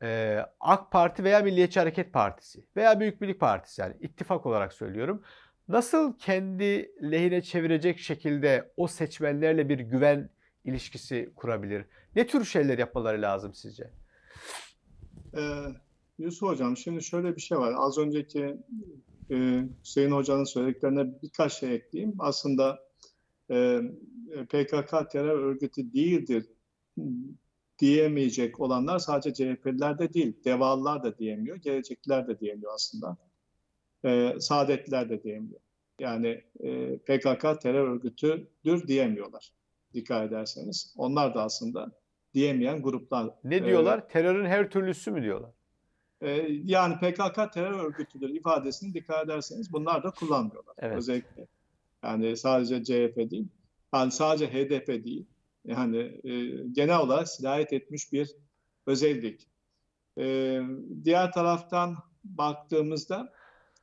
[0.02, 5.22] e, AK Parti veya Milliyetçi Hareket Partisi veya Büyük Birlik Partisi yani ittifak olarak söylüyorum.
[5.68, 10.30] Nasıl kendi lehine çevirecek şekilde o seçmenlerle bir güven
[10.64, 11.84] ilişkisi kurabilir?
[12.16, 13.90] Ne tür şeyler yapmaları lazım sizce?
[15.36, 15.40] Ee,
[16.18, 17.74] Yusuf Hocam şimdi şöyle bir şey var.
[17.76, 18.56] Az önceki
[19.30, 22.14] e, Hüseyin Hoca'nın söylediklerine birkaç şey ekleyeyim.
[22.18, 22.78] Aslında
[23.50, 23.80] e,
[24.48, 26.46] PKK terör örgütü değildir
[27.78, 33.16] diyemeyecek olanlar sadece CHP'liler de değil, devalılar da diyemiyor, gelecekler de diyemiyor aslında.
[34.04, 35.60] E, saadetliler de diyemiyor.
[36.00, 39.52] Yani e, PKK terör örgütüdür diyemiyorlar
[39.94, 40.94] dikkat ederseniz.
[40.96, 41.92] Onlar da aslında
[42.34, 43.30] diyemeyen gruplar.
[43.44, 43.98] Ne diyorlar?
[43.98, 45.50] Ee, Terörün her türlüsü mü diyorlar?
[46.20, 46.30] E,
[46.64, 50.74] yani PKK terör örgütüdür ifadesini dikkat ederseniz bunlar da kullanmıyorlar.
[50.78, 50.96] Evet.
[50.96, 51.46] Özellikle.
[52.02, 53.48] Yani sadece CHP değil,
[53.94, 55.26] yani sadece HDP değil.
[55.64, 56.32] Yani e,
[56.72, 58.30] genel olarak sirayet etmiş bir
[58.86, 59.48] özellik.
[60.18, 60.60] E,
[61.04, 63.32] diğer taraftan baktığımızda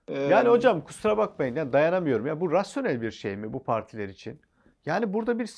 [0.07, 4.09] e, yani hocam kusura bakmayın ya dayanamıyorum ya bu rasyonel bir şey mi bu partiler
[4.09, 4.39] için?
[4.85, 5.51] Yani burada bir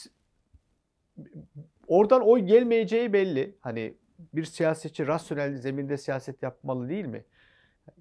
[1.87, 3.55] oradan oy gelmeyeceği belli.
[3.61, 3.93] Hani
[4.35, 7.25] bir siyasetçi rasyonel zeminde siyaset yapmalı değil mi?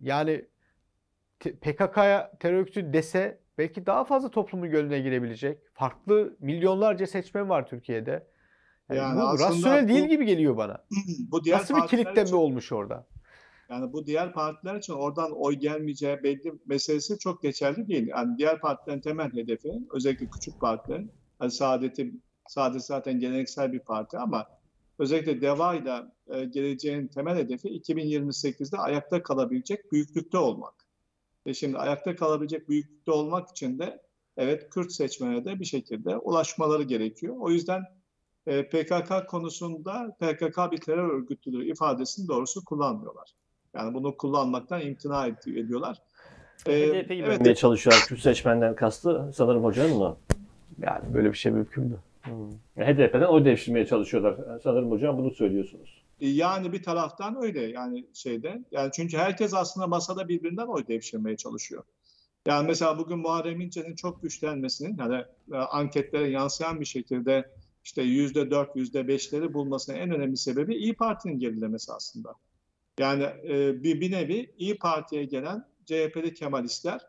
[0.01, 0.45] Yani
[1.41, 5.59] PKK'ya terör örgütü dese belki daha fazla toplumun gönlüne girebilecek.
[5.75, 8.27] Farklı milyonlarca seçmen var Türkiye'de.
[8.89, 10.85] Yani, yani bu rasyonel değil gibi geliyor bana.
[11.31, 13.07] bu diğer Nasıl bir kilitleme için, olmuş orada?
[13.71, 18.07] Yani bu diğer partiler için oradan oy gelmeyeceği belli meselesi çok geçerli değil.
[18.07, 22.15] Yani diğer partilerin temel hedefi özellikle küçük partilerin hani Saadet'i
[22.49, 24.47] Saadet zaten geleneksel bir parti ama
[24.99, 30.75] özellikle DEVA ile e, geleceğin temel hedefi 2028'de ayakta kalabilecek büyüklükte olmak.
[31.47, 34.03] Ve şimdi ayakta kalabilecek büyüklükte olmak için de
[34.37, 37.37] evet Kürt seçmene de bir şekilde ulaşmaları gerekiyor.
[37.39, 37.83] O yüzden
[38.47, 43.35] e, PKK konusunda PKK bir terör örgütüdür ifadesini doğrusu kullanmıyorlar.
[43.75, 46.03] Yani bunu kullanmaktan imtina ediyorlar.
[46.67, 47.57] Ee, HDP gibi evet.
[47.57, 48.05] çalışıyorlar.
[48.09, 50.17] Kürt seçmenden kastı sanırım hocanın mı?
[50.83, 51.97] Yani böyle bir şey mümkün mü?
[52.25, 52.51] Hmm.
[52.77, 54.61] HDP'den oy devşirmeye çalışıyorlar.
[54.63, 56.05] Sanırım hocam bunu söylüyorsunuz.
[56.21, 58.65] E, yani bir taraftan öyle yani şeyde.
[58.71, 61.85] Yani çünkü herkes aslında masada birbirinden oy devşirmeye çalışıyor.
[62.47, 67.51] Yani mesela bugün Muharrem İnce'nin çok güçlenmesinin yani e, anketlere yansıyan bir şekilde
[67.85, 72.35] işte yüzde dört, yüzde beşleri bulmasının en önemli sebebi İyi Parti'nin gerilemesi aslında.
[72.99, 77.01] Yani e, bir, bir nevi İyi Parti'ye gelen CHP'li Kemalistler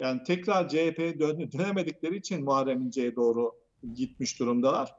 [0.00, 3.61] yani tekrar CHP'ye dön, dönemedikleri için Muharrem İnce'ye doğru
[3.94, 4.94] gitmiş durumdalar.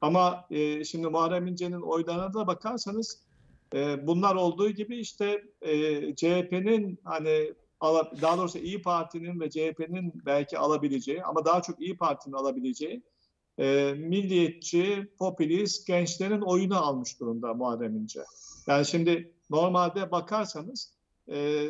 [0.00, 3.20] Ama e, şimdi Muharrem İnce'nin oylarına da bakarsanız
[3.74, 7.54] e, bunlar olduğu gibi işte e, CHP'nin hani
[8.22, 13.02] daha doğrusu İyi Parti'nin ve CHP'nin belki alabileceği ama daha çok İyi Parti'nin alabileceği
[13.58, 18.20] e, milliyetçi, popülist gençlerin oyunu almış durumda Muharrem İnce.
[18.66, 20.94] Yani şimdi normalde bakarsanız
[21.28, 21.68] e,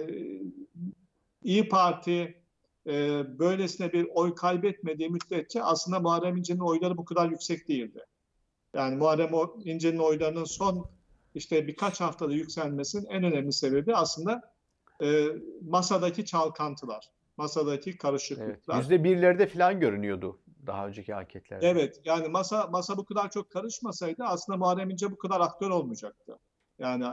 [1.43, 2.44] İyi Parti
[2.87, 8.05] e, böylesine bir oy kaybetmediği müddetçe aslında Muharrem İnce'nin oyları bu kadar yüksek değildi.
[8.75, 9.31] Yani Muharrem
[9.65, 10.91] İnce'nin oylarının son
[11.35, 14.53] işte birkaç haftada yükselmesinin en önemli sebebi aslında
[15.03, 15.27] e,
[15.63, 17.99] masadaki çalkantılar, masadaki Evet.
[17.99, 18.79] karışıklıklar.
[18.79, 21.69] Yüzde birlerde falan görünüyordu daha önceki anketlerde.
[21.69, 26.39] Evet yani masa masa bu kadar çok karışmasaydı aslında Muharrem İnce bu kadar aktör olmayacaktı.
[26.79, 27.05] Yani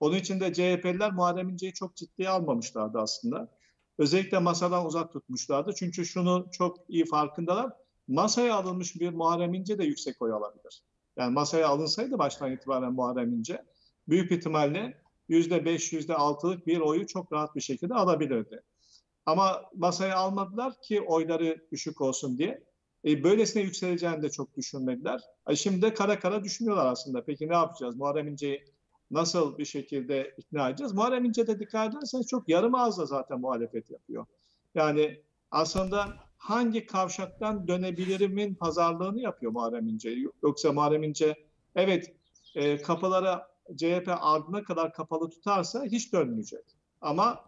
[0.00, 3.48] onun için de CHP'liler Muharrem İnce'yi çok ciddiye almamışlardı aslında.
[3.98, 5.72] Özellikle masadan uzak tutmuşlardı.
[5.76, 7.72] Çünkü şunu çok iyi farkındalar.
[8.08, 10.82] Masaya alınmış bir Muharrem İnce de yüksek oy alabilir.
[11.16, 13.64] Yani masaya alınsaydı baştan itibaren Muharrem İnce
[14.08, 18.62] büyük ihtimalle %5, %6'lık bir oyu çok rahat bir şekilde alabilirdi.
[19.26, 22.64] Ama masaya almadılar ki oyları düşük olsun diye.
[23.04, 25.20] E, böylesine yükseleceğini de çok düşünmediler.
[25.48, 27.24] E, şimdi de kara kara düşünüyorlar aslında.
[27.24, 27.96] Peki ne yapacağız?
[27.96, 28.64] Muharrem İnce'yi
[29.10, 30.92] nasıl bir şekilde ikna edeceğiz?
[30.92, 34.26] Muharrem İnce de dikkat ederseniz çok yarım ağızla zaten muhalefet yapıyor.
[34.74, 40.16] Yani aslında hangi kavşaktan dönebilirimin pazarlığını yapıyor Muharrem İnce.
[40.42, 41.34] Yoksa Muharrem İnce
[41.74, 42.14] evet
[42.54, 43.40] e, kapıları
[43.76, 46.64] CHP ardına kadar kapalı tutarsa hiç dönmeyecek.
[47.00, 47.44] Ama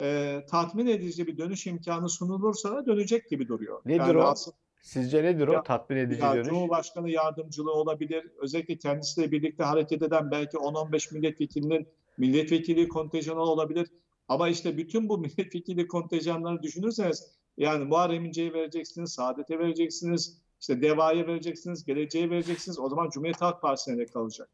[0.00, 3.80] e, tatmin edici bir dönüş imkanı sunulursa da dönecek gibi duruyor.
[3.84, 4.22] Nedir o?
[4.22, 6.48] aslında- Sizce nedir o Ya- tatmin edici ya dönüş?
[6.48, 8.30] Cumhurbaşkanı yardımcılığı olabilir.
[8.38, 11.86] Özellikle kendisiyle birlikte hareket eden belki 10-15 milletvekilinin
[12.18, 13.88] milletvekili kontenjanı olabilir.
[14.28, 21.26] Ama işte bütün bu milletvekili kontenjanları düşünürseniz yani Muharrem İnce'ye vereceksiniz, Saadet'e vereceksiniz, işte DEVA'ya
[21.26, 22.78] vereceksiniz, Geleceğe vereceksiniz.
[22.78, 24.48] O zaman Cumhuriyet Halk Partisi'ne de kalacak.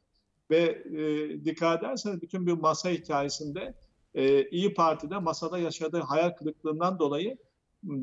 [0.50, 3.74] Ve e, dikkat ederseniz bütün bir masa hikayesinde
[4.14, 7.36] e, İyi Parti'de masada yaşadığı hayal kırıklığından dolayı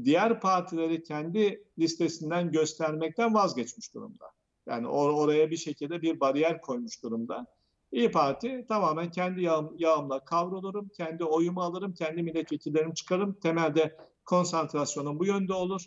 [0.04, 4.26] diğer partileri kendi listesinden göstermekten vazgeçmiş durumda.
[4.68, 7.46] Yani or- oraya bir şekilde bir bariyer koymuş durumda.
[7.92, 13.34] İyi Parti tamamen kendi yağım, yağımla kavrulurum, kendi oyumu alırım, kendi milletvekillerimi çıkarım.
[13.34, 15.82] Temelde konsantrasyonum bu yönde olur.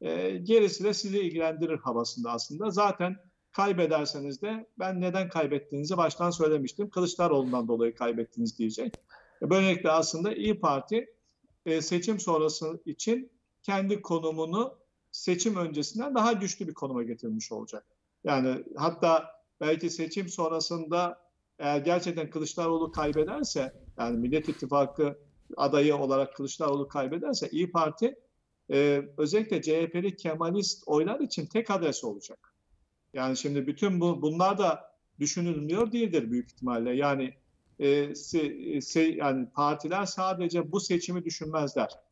[0.00, 2.70] Ee, gerisi de sizi ilgilendirir havasında aslında.
[2.70, 3.16] Zaten
[3.52, 6.90] kaybederseniz de ben neden kaybettiğinizi baştan söylemiştim.
[6.90, 8.94] Kılıçdaroğlu'ndan dolayı kaybettiniz diyecek.
[9.42, 11.06] Böylelikle aslında İyi Parti
[11.66, 13.30] e, seçim sonrası için
[13.66, 14.78] kendi konumunu
[15.12, 17.86] seçim öncesinden daha güçlü bir konuma getirmiş olacak.
[18.24, 21.20] Yani hatta belki seçim sonrasında
[21.58, 25.18] eğer gerçekten Kılıçdaroğlu kaybederse yani Millet İttifakı
[25.56, 28.14] adayı olarak Kılıçdaroğlu kaybederse İyi Parti
[28.70, 32.54] e, özellikle CHP'li Kemalist oylar için tek adres olacak.
[33.12, 36.96] Yani şimdi bütün bu bunlar da düşünülmüyor değildir büyük ihtimalle.
[36.96, 37.34] Yani
[37.78, 42.05] e, se, se, yani partiler sadece bu seçimi düşünmezler.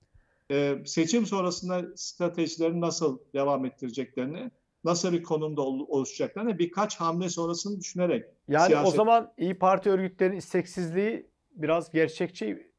[0.50, 4.50] E, seçim sonrasında stratejilerini nasıl devam ettireceklerini,
[4.84, 9.90] nasıl bir konumda ol, oluşacaklarını birkaç hamle sonrasını düşünerek Yani o siyaset- zaman İyi Parti
[9.90, 12.72] örgütlerinin isteksizliği biraz gerçekçi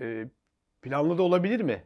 [0.00, 0.28] e,
[0.82, 1.84] planlı da olabilir mi?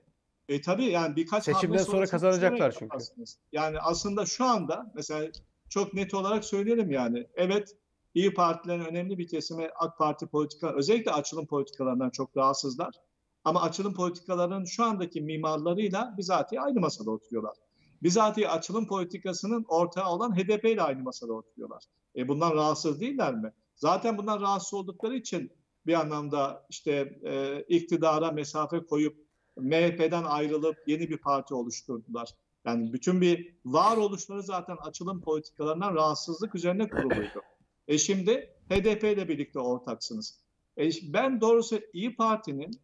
[0.49, 2.85] E tabii yani birkaç Seçimden sonra kazanacaklar çünkü.
[2.85, 3.39] yaparsınız.
[3.53, 5.31] Yani aslında şu anda mesela
[5.69, 7.77] çok net olarak söyleyelim yani evet
[8.15, 12.95] İyi Partilerin önemli bir kesimi AK Parti politika özellikle açılım politikalarından çok rahatsızlar.
[13.45, 17.57] Ama açılım politikalarının şu andaki mimarlarıyla bizatihi aynı masada oturuyorlar.
[18.03, 21.85] Bizatihi açılım politikasının ortağı olan HDP ile aynı masada oturuyorlar.
[22.17, 23.53] E bundan rahatsız değiller mi?
[23.77, 25.53] Zaten bundan rahatsız oldukları için
[25.87, 29.17] bir anlamda işte e, iktidara mesafe koyup
[29.57, 32.29] MHP'den ayrılıp yeni bir parti oluşturdular.
[32.65, 37.43] Yani bütün bir varoluşları zaten açılım politikalarından rahatsızlık üzerine kuruluydu.
[37.89, 40.41] E şimdi HDP ile birlikte ortaksınız.
[40.79, 42.81] E ben doğrusu İyi Parti'nin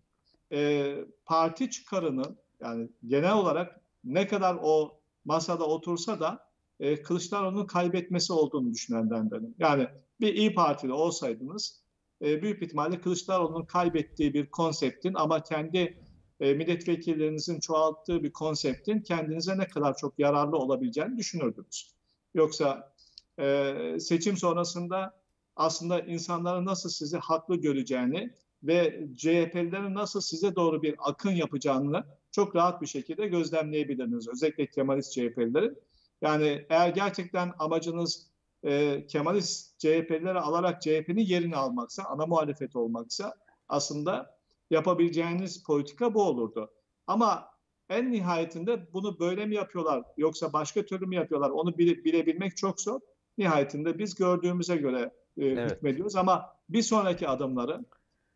[0.52, 6.48] e, parti çıkarının yani genel olarak ne kadar o masada otursa da
[6.80, 9.54] e, Kılıçdaroğlu'nun kaybetmesi olduğunu düşünenlerdenim.
[9.58, 9.88] Yani
[10.20, 11.82] bir İyi Partili olsaydınız
[12.22, 15.98] e, büyük ihtimalle Kılıçdaroğlu'nun kaybettiği bir konseptin ama kendi
[16.40, 21.94] e, milletvekillerinizin çoğalttığı bir konseptin kendinize ne kadar çok yararlı olabileceğini düşünürdünüz.
[22.34, 22.92] Yoksa
[23.38, 25.20] e, seçim sonrasında
[25.56, 28.30] aslında insanların nasıl sizi haklı göreceğini
[28.62, 34.28] ve CHP'lilerin nasıl size doğru bir akın yapacağını çok rahat bir şekilde gözlemleyebilirsiniz.
[34.28, 35.78] Özellikle Kemalist CHP'lilerin.
[36.22, 38.30] Yani eğer gerçekten amacınız
[38.62, 43.34] e, Kemalist CHP'lileri alarak CHP'nin yerini almaksa, ana muhalefet olmaksa
[43.68, 44.38] aslında
[44.70, 46.70] yapabileceğiniz politika bu olurdu.
[47.06, 47.50] Ama
[47.88, 52.80] en nihayetinde bunu böyle mi yapıyorlar yoksa başka türlü mü yapıyorlar onu bile, bilebilmek çok
[52.80, 53.00] zor.
[53.38, 55.70] Nihayetinde biz gördüğümüze göre e, Evet.
[55.70, 57.84] hükmediyoruz ama bir sonraki adımları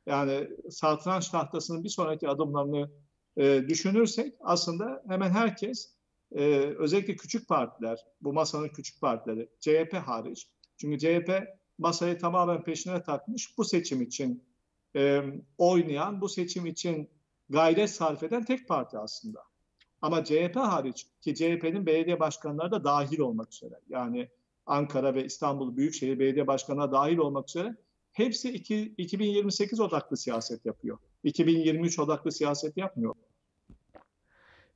[0.06, 2.90] yani satranç tahtasının bir sonraki adımlarını
[3.36, 5.94] e, düşünürsek aslında hemen herkes
[6.32, 6.44] e,
[6.78, 10.48] özellikle küçük partiler, bu masanın küçük partileri, CHP hariç.
[10.76, 11.30] Çünkü CHP
[11.78, 14.44] masayı tamamen peşine takmış bu seçim için
[14.96, 15.22] e,
[15.58, 17.10] oynayan, bu seçim için
[17.48, 19.40] gayret sarf eden tek parti aslında.
[20.02, 24.28] Ama CHP hariç ki CHP'nin belediye başkanları da dahil olmak üzere yani
[24.66, 27.76] Ankara ve İstanbul Büyükşehir Belediye Başkanı'na dahil olmak üzere
[28.12, 30.98] hepsi iki- 2028 odaklı siyaset yapıyor.
[31.24, 33.14] 2023 odaklı siyaset yapmıyor.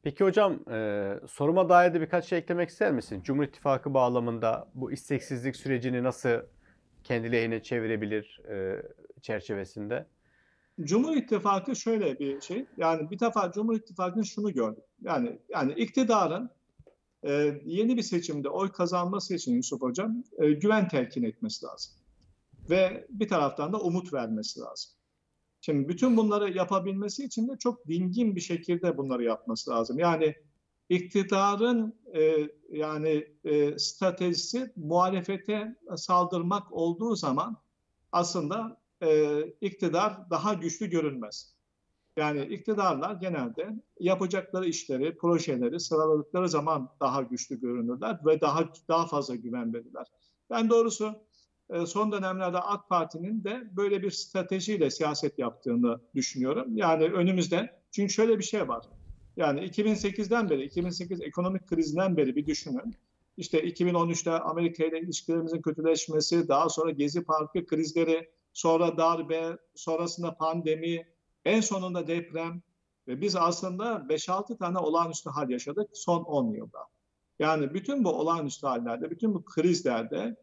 [0.03, 3.23] Peki hocam e, soruma dair de birkaç şey eklemek ister misin?
[3.23, 6.41] Cumhur İttifakı bağlamında bu isteksizlik sürecini nasıl
[7.05, 8.83] kendi lehine çevirebilir e,
[9.23, 10.07] çerçevesinde?
[10.81, 12.67] Cumhur İttifakı şöyle bir şey.
[12.77, 14.85] Yani bir defa Cumhur İttifakı'nın şunu gördük.
[15.03, 16.51] Yani yani iktidarın
[17.23, 21.93] e, yeni bir seçimde oy kazanması için Yusuf Hocam e, güven telkin etmesi lazım.
[22.71, 24.93] Ve bir taraftan da umut vermesi lazım.
[25.61, 29.99] Şimdi bütün bunları yapabilmesi için de çok dingin bir şekilde bunları yapması lazım.
[29.99, 30.35] Yani
[30.89, 37.57] iktidarın e, yani e, stratejisi muhalefete saldırmak olduğu zaman
[38.13, 41.57] aslında e, iktidar daha güçlü görünmez.
[42.17, 49.35] Yani iktidarlar genelde yapacakları işleri, projeleri sıraladıkları zaman daha güçlü görünürler ve daha daha fazla
[49.35, 50.07] güven verirler.
[50.51, 51.15] Ben doğrusu
[51.87, 56.77] son dönemlerde AK Parti'nin de böyle bir stratejiyle siyaset yaptığını düşünüyorum.
[56.77, 58.85] Yani önümüzde çünkü şöyle bir şey var.
[59.37, 62.95] Yani 2008'den beri, 2008 ekonomik krizinden beri bir düşünün.
[63.37, 71.07] İşte 2013'te Amerika ile ilişkilerimizin kötüleşmesi, daha sonra Gezi Parkı krizleri, sonra darbe, sonrasında pandemi,
[71.45, 72.63] en sonunda deprem
[73.09, 76.79] ve biz aslında 5-6 tane olağanüstü hal yaşadık son 10 yılda.
[77.39, 80.37] Yani bütün bu olağanüstü hallerde, bütün bu krizlerde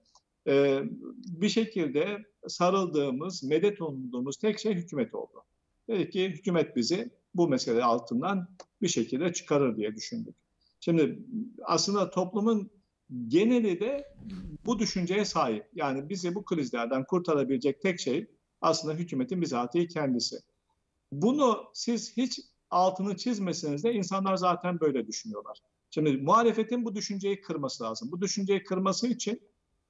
[0.48, 0.82] e,
[1.28, 5.44] bir şekilde sarıldığımız, medet umduğumuz tek şey hükümet oldu.
[5.88, 8.48] Dedik ki hükümet bizi bu mesele altından
[8.82, 10.36] bir şekilde çıkarır diye düşündük.
[10.80, 11.20] Şimdi
[11.64, 12.72] aslında toplumun
[13.28, 14.16] geneli de
[14.66, 15.66] bu düşünceye sahip.
[15.74, 18.28] Yani bizi bu krizlerden kurtarabilecek tek şey
[18.62, 20.36] aslında hükümetin bizatihi kendisi.
[21.12, 25.58] Bunu siz hiç altını çizmeseniz de insanlar zaten böyle düşünüyorlar.
[25.90, 28.12] Şimdi muhalefetin bu düşünceyi kırması lazım.
[28.12, 29.42] Bu düşünceyi kırması için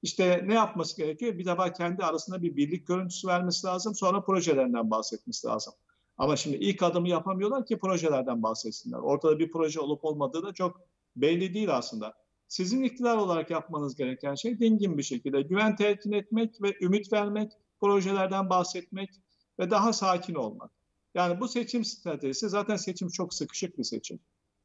[0.04, 1.38] işte ne yapması gerekiyor?
[1.38, 3.94] Bir defa kendi arasında bir birlik görüntüsü vermesi lazım.
[3.94, 5.74] Sonra projelerinden bahsetmesi lazım.
[6.18, 8.98] Ama şimdi ilk adımı yapamıyorlar ki projelerden bahsetsinler.
[8.98, 10.80] Ortada bir proje olup olmadığı da çok
[11.16, 12.14] belli değil aslında.
[12.48, 17.52] Sizin iktidar olarak yapmanız gereken şey dingin bir şekilde güven telkin etmek ve ümit vermek,
[17.80, 19.10] projelerden bahsetmek
[19.58, 20.70] ve daha sakin olmak.
[21.14, 24.18] Yani bu seçim stratejisi zaten seçim çok sıkışık bir seçim.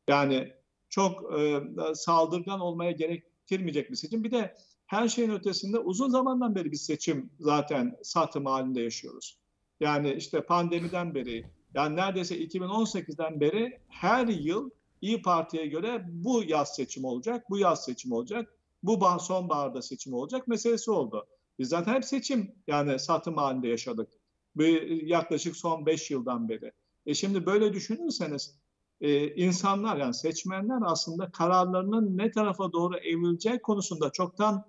[0.08, 0.54] Yani
[0.90, 1.62] çok e,
[1.96, 4.24] saldırgan olmaya gerektirmeyecek bir seçim.
[4.24, 4.56] Bir de
[4.90, 9.38] her şeyin ötesinde uzun zamandan beri bir seçim zaten satım halinde yaşıyoruz.
[9.80, 14.70] Yani işte pandemiden beri, yani neredeyse 2018'den beri her yıl
[15.02, 20.48] İyi Parti'ye göre bu yaz seçim olacak, bu yaz seçim olacak, bu sonbaharda seçim olacak
[20.48, 21.28] meselesi oldu.
[21.60, 24.10] Biz zaten hep seçim yani satım halinde yaşadık.
[24.56, 26.72] Bir, yaklaşık son 5 yıldan beri.
[27.06, 28.56] E şimdi böyle düşünürseniz
[29.02, 34.66] e, insanlar yani seçmenler aslında kararlarının ne tarafa doğru evrileceği konusunda çoktan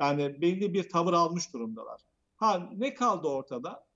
[0.00, 2.00] yani belli bir tavır almış durumdalar.
[2.36, 3.86] Ha ne kaldı ortada?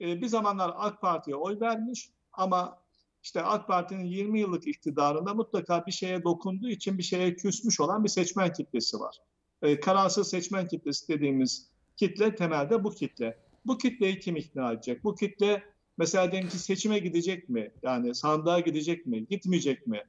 [0.00, 2.78] E, bir zamanlar AK Parti'ye oy vermiş ama
[3.22, 8.04] işte AK Parti'nin 20 yıllık iktidarında mutlaka bir şeye dokunduğu için bir şeye küsmüş olan
[8.04, 9.16] bir seçmen kitlesi var.
[9.62, 13.38] E, kararsız seçmen kitlesi dediğimiz kitle temelde bu kitle.
[13.66, 15.04] Bu kitleyi kim ikna edecek?
[15.04, 15.62] Bu kitle
[15.98, 17.72] mesela diyelim ki seçime gidecek mi?
[17.82, 19.26] Yani sandığa gidecek mi?
[19.26, 20.02] Gitmeyecek mi?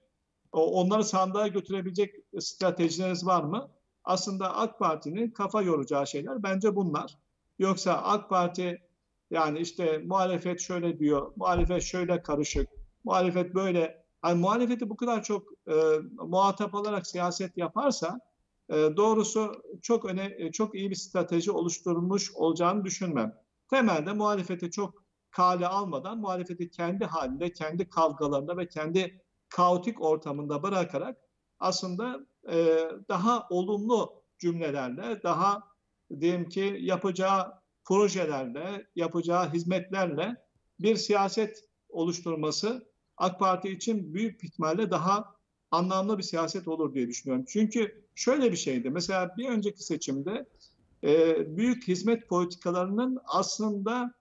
[0.52, 3.70] O, onları sandığa götürebilecek stratejileriniz var mı?
[4.10, 7.18] Aslında AK Parti'nin kafa yoracağı şeyler bence bunlar.
[7.60, 8.82] Yoksa AK Parti
[9.32, 12.70] yani işte muhalefet şöyle diyor, muhalefet şöyle karışık,
[13.04, 14.06] muhalefet böyle.
[14.26, 15.74] Yani muhalefeti bu kadar çok e,
[16.18, 18.20] muhatap alarak siyaset yaparsa
[18.70, 23.34] e, doğrusu çok öne çok iyi bir strateji oluşturmuş olacağını düşünmem.
[23.70, 31.18] Temelde muhalefeti çok kale almadan muhalefeti kendi halinde, kendi kavgalarında ve kendi kaotik ortamında bırakarak
[31.60, 32.20] aslında e,
[33.10, 35.64] daha olumlu cümlelerle, daha
[36.20, 40.36] diyelim ki yapacağı projelerle, yapacağı hizmetlerle
[40.80, 45.36] bir siyaset oluşturması AK Parti için büyük ihtimalle daha
[45.72, 47.46] anlamlı bir siyaset olur diye düşünüyorum.
[47.48, 48.90] Çünkü şöyle bir şeydi.
[48.90, 50.46] Mesela bir önceki seçimde
[51.04, 54.14] e, büyük hizmet politikalarının aslında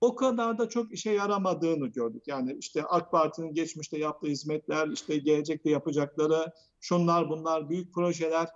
[0.00, 2.22] o kadar da çok işe yaramadığını gördük.
[2.26, 6.52] Yani işte AK Parti'nin geçmişte yaptığı hizmetler, işte gelecekte yapacakları,
[6.82, 8.48] şunlar bunlar, büyük projeler.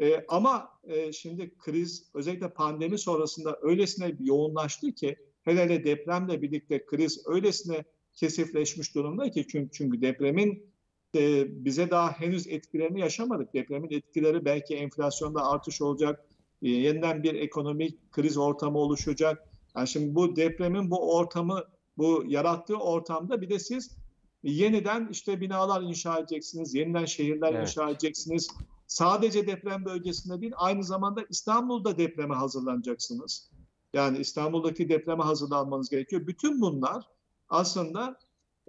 [0.00, 6.86] E, ama e, şimdi kriz, özellikle pandemi sonrasında öylesine yoğunlaştı ki, hele hele depremle birlikte
[6.86, 10.72] kriz öylesine kesifleşmiş durumda ki çünkü, çünkü depremin
[11.16, 13.54] e, bize daha henüz etkilerini yaşamadık.
[13.54, 16.26] Depremin etkileri belki enflasyonda artış olacak,
[16.62, 19.48] e, yeniden bir ekonomik kriz ortamı oluşacak.
[19.76, 21.64] Yani şimdi bu depremin bu ortamı,
[21.98, 23.96] bu yarattığı ortamda bir de siz
[24.42, 27.68] yeniden işte binalar inşa edeceksiniz, yeniden şehirler evet.
[27.68, 28.48] inşa edeceksiniz.
[28.86, 33.50] Sadece deprem bölgesinde değil, aynı zamanda İstanbul'da depreme hazırlanacaksınız.
[33.94, 36.26] Yani İstanbul'daki depreme hazırlanmanız gerekiyor.
[36.26, 37.04] Bütün bunlar
[37.48, 38.18] aslında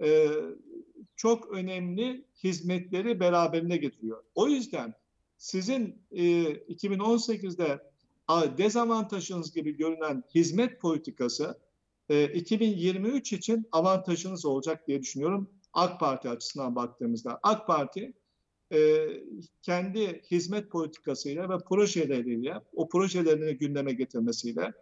[0.02, 0.28] e,
[1.16, 4.24] çok önemli hizmetleri beraberinde getiriyor.
[4.34, 4.94] O yüzden
[5.36, 7.90] sizin e, 2018'de
[8.28, 11.58] a, dezavantajınız gibi görünen hizmet politikası
[12.08, 15.50] e, 2023 için avantajınız olacak diye düşünüyorum.
[15.72, 17.40] AK Parti açısından baktığımızda.
[17.42, 18.12] AK Parti
[18.72, 19.06] e,
[19.62, 24.72] kendi hizmet politikasıyla ve projeleriyle, o projelerini gündeme getirmesiyle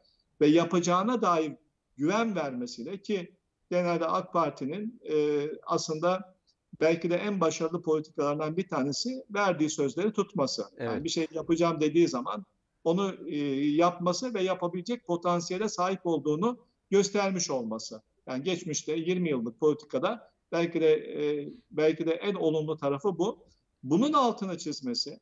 [0.40, 1.52] ve yapacağına dair
[1.96, 3.36] güven vermesiyle ki
[3.70, 6.36] genelde AK Parti'nin e, aslında
[6.80, 10.64] belki de en başarılı politikalarından bir tanesi verdiği sözleri tutması.
[10.76, 10.90] Evet.
[10.90, 12.44] Yani bir şey yapacağım dediği zaman
[12.84, 13.36] onu e,
[13.70, 16.58] yapması ve yapabilecek potansiyele sahip olduğunu
[16.90, 18.02] göstermiş olması.
[18.26, 23.46] Yani geçmişte 20 yıllık politikada belki de e, belki de en olumlu tarafı bu.
[23.82, 25.18] Bunun altını çizmesi,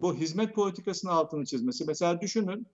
[0.00, 1.84] bu hizmet politikasının altını çizmesi.
[1.86, 2.66] Mesela düşünün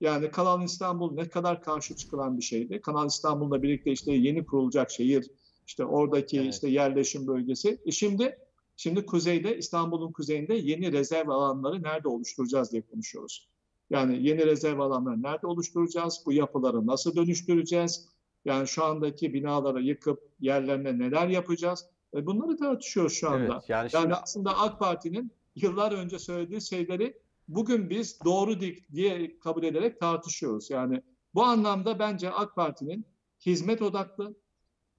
[0.00, 2.80] yani Kanal İstanbul ne kadar karşı çıkılan bir şeydi.
[2.80, 5.30] Kanal İstanbul'la birlikte işte yeni kurulacak şehir,
[5.66, 6.54] işte oradaki Evet.
[6.54, 7.80] işte yerleşim bölgesi.
[7.86, 8.38] E şimdi
[8.76, 13.48] şimdi kuzeyde İstanbul'un kuzeyinde yeni rezerv alanları nerede oluşturacağız diye konuşuyoruz.
[13.90, 16.22] Yani yeni rezerv alanları nerede oluşturacağız?
[16.26, 18.08] Bu yapıları nasıl dönüştüreceğiz?
[18.46, 21.86] Yani şu andaki binaları yıkıp yerlerine neler yapacağız?
[22.14, 23.52] E bunları tartışıyoruz şu anda.
[23.52, 23.68] Evet.
[23.68, 27.18] Yani şimdi Yani aslında AK Parti'nin yıllar önce söylediği şeyleri
[27.48, 30.70] bugün biz doğru di- diye kabul ederek tartışıyoruz.
[30.70, 31.02] Yani
[31.34, 33.06] bu anlamda bence AK Parti'nin
[33.46, 34.34] hizmet odaklı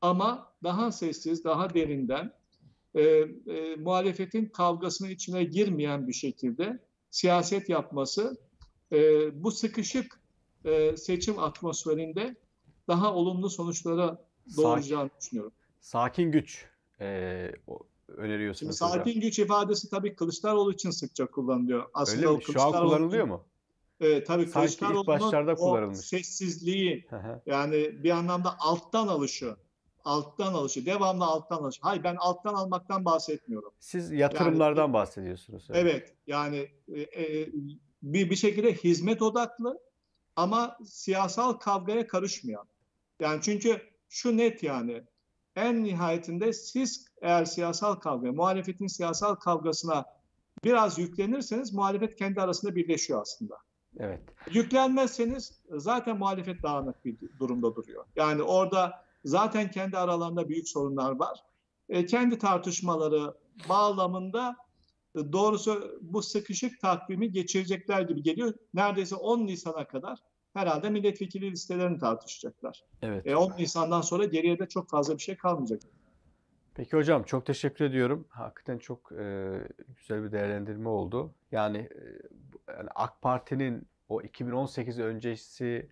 [0.02, 2.34] ama daha sessiz, daha derinden
[2.96, 6.80] e, e, muhalefetin kavgasının içine girmeyen bir şekilde
[7.10, 8.38] siyaset yapması
[8.92, 8.98] e,
[9.44, 10.20] bu sıkışık
[10.66, 12.36] e, seçim atmosferinde
[12.88, 14.08] daha olumlu sonuçlara
[14.48, 15.52] sakin, doğuracağını düşünüyorum.
[15.80, 16.66] sakin güç
[17.00, 18.98] e, Şimdi öneriyorsunuz hocam.
[18.98, 21.86] sakin güç ifadesi tabii Kılıçdaroğlu için sıkça kullanılıyor.
[21.94, 22.44] Aslında Öyle mi?
[22.44, 23.44] Şu an kullanılıyor mu?
[24.00, 27.08] E, tabii Sanki Kılıçdaroğlu'nun başlarda o sessizliği
[27.46, 29.56] yani bir anlamda alttan alışı,
[30.04, 31.80] alttan alışı, devamlı alttan alışı.
[31.82, 33.72] Hayır ben alttan almaktan bahsetmiyorum.
[33.80, 35.68] Siz yatırımlardan bahsediyorsunuz.
[35.70, 35.82] evet.
[35.82, 37.50] Evet yani e, e,
[38.04, 39.80] bir bir şekilde hizmet odaklı
[40.36, 42.68] ama siyasal kavgaya karışmayan.
[43.20, 45.04] Yani çünkü şu net yani
[45.56, 50.06] en nihayetinde siz eğer siyasal kavga, muhalefetin siyasal kavgasına
[50.64, 53.58] biraz yüklenirseniz muhalefet kendi arasında birleşiyor aslında.
[54.00, 54.20] Evet.
[54.52, 58.06] Yüklenmezseniz zaten muhalefet dağınık bir durumda duruyor.
[58.16, 61.44] Yani orada zaten kendi aralarında büyük sorunlar var.
[61.90, 63.34] E, kendi tartışmaları
[63.70, 64.56] bağlamında
[65.16, 68.54] e, doğrusu bu sıkışık takvimi geçirecekler gibi geliyor.
[68.74, 70.20] Neredeyse 10 Nisan'a kadar
[70.58, 72.84] herhalde milletvekili listelerini tartışacaklar.
[73.02, 73.28] Evet.
[73.28, 75.82] E, 10 Nisan'dan sonra geriye de çok fazla bir şey kalmayacak.
[76.76, 78.28] Peki hocam çok teşekkür ediyorum.
[78.30, 79.54] Hakikaten çok e,
[79.98, 81.34] güzel bir değerlendirme oldu.
[81.52, 82.02] Yani, e,
[82.72, 85.90] yani AK Parti'nin o 2018 öncesi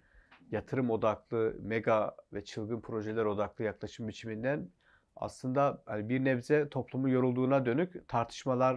[0.51, 4.69] yatırım odaklı, mega ve çılgın projeler odaklı yaklaşım biçiminden
[5.15, 8.75] aslında hani bir nebze toplumun yorulduğuna dönük tartışmalar,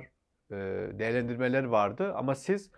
[0.51, 0.57] e,
[0.99, 2.15] değerlendirmeler vardı.
[2.15, 2.71] Ama siz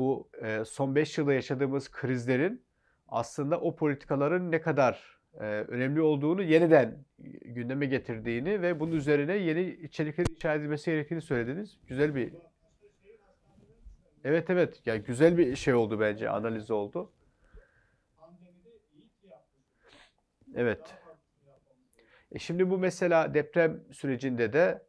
[0.00, 0.30] bu
[0.66, 2.64] son 5 yılda yaşadığımız krizlerin
[3.08, 5.20] aslında o politikaların ne kadar
[5.68, 7.04] önemli olduğunu yeniden
[7.44, 11.78] gündeme getirdiğini ve bunun üzerine yeni içerikler inşa edilmesi gerektiğini söylediniz.
[11.86, 12.32] Güzel bir
[14.24, 14.82] Evet evet.
[14.86, 16.30] Yani güzel bir şey oldu bence.
[16.30, 17.12] Analiz oldu.
[20.54, 20.94] Evet.
[22.32, 24.86] E şimdi bu mesela deprem sürecinde de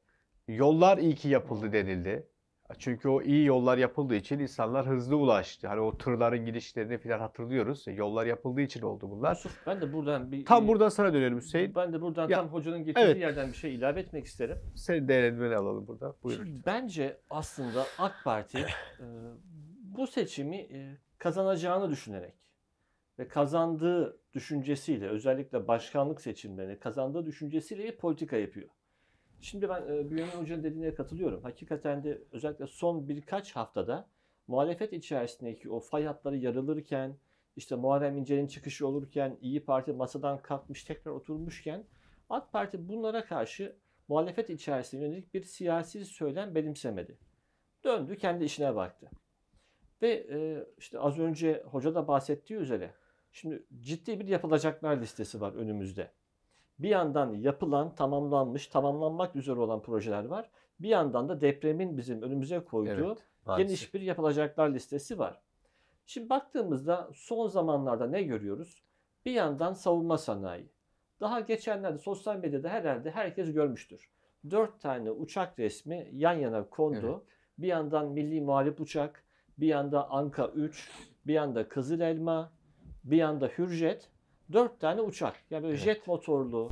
[0.47, 2.30] yollar iyi ki yapıldı denildi.
[2.79, 5.67] Çünkü o iyi yollar yapıldığı için insanlar hızlı ulaştı.
[5.67, 7.87] Hani o tırların gidişlerini falan hatırlıyoruz.
[7.87, 9.29] E, Yollar yapıldığı için oldu bunlar.
[9.29, 11.75] Yusuf ben de buradan bir Tam buradan sana dönelim Hüseyin.
[11.75, 13.21] ben de buradan Ya, tam hocanın getirdiği evet.
[13.21, 14.57] yerden bir şey ilave etmek isterim.
[14.75, 16.15] Senin değerlendirmeni alalım burada.
[16.23, 16.45] Buyurun.
[16.45, 18.57] Şimdi bence aslında AK Parti
[18.99, 19.05] e,
[19.83, 22.33] bu seçimi e, kazanacağını düşünerek
[23.19, 28.69] ve kazandığı düşüncesiyle özellikle başkanlık seçimlerini kazandığı düşüncesiyle bir politika yapıyor.
[29.41, 31.43] Şimdi ben e, Bünyamin Hoca'nın dediğine katılıyorum.
[31.43, 34.09] Hakikaten de özellikle son birkaç haftada
[34.47, 37.17] muhalefet içerisindeki o fay hatları yarılırken,
[37.55, 41.83] işte Muharrem İnce'nin çıkışı olurken, İyi Parti masadan kalkmış tekrar oturmuşken
[42.29, 43.75] AK Parti bunlara karşı
[44.07, 47.17] muhalefet içerisinde yönelik bir siyasi söylem benimsemedi.
[47.83, 49.09] Döndü kendi işine baktı.
[50.01, 52.93] Ve e, işte az önce hoca da bahsettiği üzere
[53.31, 56.11] şimdi ciddi bir yapılacaklar listesi var önümüzde.
[56.81, 60.49] Bir yandan yapılan, tamamlanmış, tamamlanmak üzere olan projeler var.
[60.79, 63.67] Bir yandan da depremin bizim önümüze koyduğu Evet, maalesef.
[63.67, 65.41] geniş bir yapılacaklar listesi var.
[66.05, 68.83] Şimdi baktığımızda son zamanlarda ne görüyoruz?
[69.25, 70.69] Bir yandan savunma sanayi.
[71.19, 74.09] Daha geçenlerde sosyal medyada herhalde herkes görmüştür.
[74.49, 77.25] Dört tane uçak resmi yan yana kondu.
[77.57, 79.23] Bir yandan Milli Muharip Uçak,
[79.57, 80.91] bir yanda Anka 3,
[81.27, 82.51] bir yanda Kızıl Elma,
[83.03, 84.09] bir yanda Hürjet,
[84.53, 85.35] dört tane uçak.
[85.49, 85.83] Yani böyle Evet.
[85.83, 86.71] jet motorlu,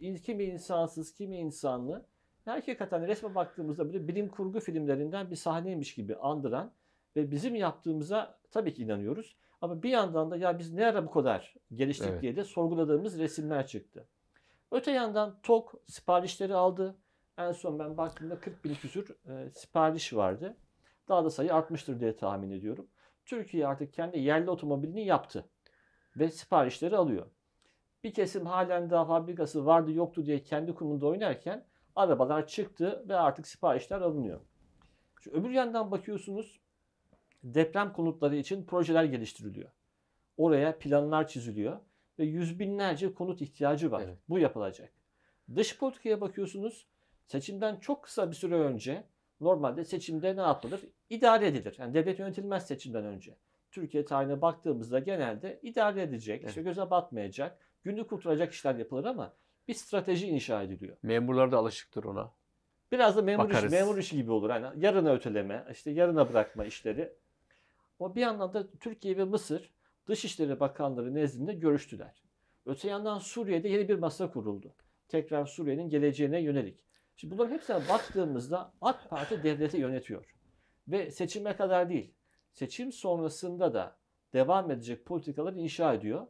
[0.00, 2.06] e, kimi insansız, kimi insanlı.
[2.44, 6.72] Hakikaten resme baktığımızda böyle bilim kurgu filmlerinden bir sahneymiş gibi andıran
[7.16, 9.36] ve bizim yaptığımıza tabii ki inanıyoruz.
[9.60, 12.22] Ama bir yandan da ya biz ne ara bu kadar geliştik Evet.
[12.22, 14.06] diye de sorguladığımız resimler çıktı.
[14.70, 16.96] Öte yandan TOK siparişleri aldı.
[17.38, 20.56] En son ben baktığımda 40 bin küsür e, sipariş vardı.
[21.08, 22.86] Daha da sayı artmıştır diye tahmin ediyorum.
[23.24, 25.49] Türkiye artık kendi yerli otomobilini yaptı
[26.16, 27.26] ve siparişleri alıyor.
[28.04, 33.46] Bir kesim halen daha fabrikası vardı yoktu diye kendi kumunda oynarken arabalar çıktı ve artık
[33.46, 34.40] siparişler alınıyor.
[35.20, 36.60] Şu öbür yandan bakıyorsunuz
[37.44, 39.70] deprem konutları için projeler geliştiriliyor.
[40.36, 41.80] Oraya planlar çiziliyor
[42.18, 44.02] ve yüz binlerce konut ihtiyacı var.
[44.04, 44.18] Evet.
[44.28, 44.92] Bu yapılacak.
[45.56, 46.86] Dış politikaya bakıyorsunuz.
[47.26, 49.04] Seçimden çok kısa bir süre önce
[49.40, 50.80] normalde seçimde ne yapılır?
[51.10, 51.74] İdare edilir.
[51.78, 53.36] Yani devlet yönetilmez seçimden önce.
[53.70, 56.64] Türkiye tarihine baktığımızda genelde idare edecek, işte Evet.
[56.68, 59.32] göze batmayacak, günü kurtaracak işler yapılır ama
[59.68, 60.96] bir strateji inşa ediliyor.
[61.02, 62.32] Memurlar da alışıktır ona.
[62.92, 63.72] Biraz da memur işi, Bakarız.
[63.72, 64.50] memur işi gibi olur.
[64.50, 67.12] Yani yarına öteleme, işte yarına bırakma işleri.
[67.98, 69.70] O bir yandan da Türkiye ve Mısır
[70.06, 72.22] Dışişleri Bakanları nezdinde görüştüler.
[72.66, 74.74] Öte yandan Suriye'de yeni bir masa kuruldu.
[75.08, 76.78] Tekrar Suriye'nin geleceğine yönelik.
[77.16, 80.34] Şimdi bunların hepsine baktığımızda AK Parti devleti yönetiyor.
[80.88, 82.14] Ve seçime kadar değil,
[82.52, 83.96] seçim sonrasında da
[84.32, 86.26] devam edecek politikaları inşa ediyor.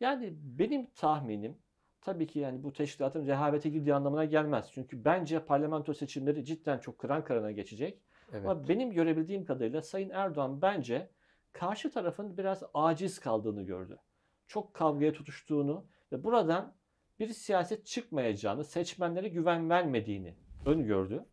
[0.00, 1.58] Yani benim tahminim
[2.00, 4.70] tabii ki yani bu teşkilatın rehavete girdiği anlamına gelmez.
[4.72, 7.98] Çünkü bence parlamento seçimleri cidden çok kıran kırana geçecek.
[8.32, 8.46] Evet.
[8.46, 11.10] Ama benim görebildiğim kadarıyla Sayın Erdoğan bence
[11.52, 13.98] karşı tarafın biraz aciz kaldığını gördü.
[14.46, 16.74] Çok kavgaya tutuştuğunu ve buradan
[17.20, 20.34] bir siyaset çıkmayacağını, seçmenlere güven vermediğini
[20.66, 21.24] öngördü.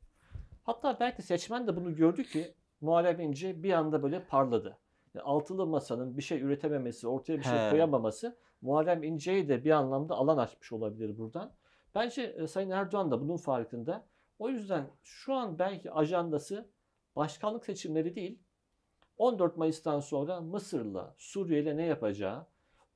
[0.63, 4.77] Hatta belki seçmen de bunu gördü ki Muharrem İnce bir anda böyle parladı.
[5.13, 7.69] Yani altılı masanın bir şey üretememesi, ortaya bir şey He.
[7.69, 11.51] koyamaması Muharrem İnce'ye de bir anlamda alan açmış olabilir buradan.
[11.95, 14.05] Bence e, Sayın Erdoğan da bunun farkında.
[14.39, 16.69] O yüzden şu an belki ajandası
[17.15, 18.39] başkanlık seçimleri değil,
[19.17, 22.45] 14 Mayıs'tan sonra Mısır'la, Suriye'yle ne yapacağı,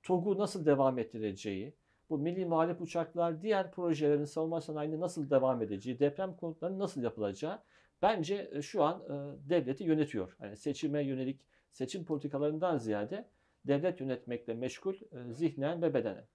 [0.03, 1.73] TOG'u nasıl devam ettireceği,
[2.09, 7.59] bu milli muhalif uçaklar, diğer projelerin savunma sanayinde nasıl devam edeceği, deprem konutlarının nasıl yapılacağı
[8.03, 10.35] bence e, şu an e, devleti yönetiyor.
[10.41, 11.39] Yani seçime yönelik
[11.71, 13.29] seçim politikalarından ziyade
[13.67, 16.25] devlet yönetmekle meşgul e, zihnen ve bedenen.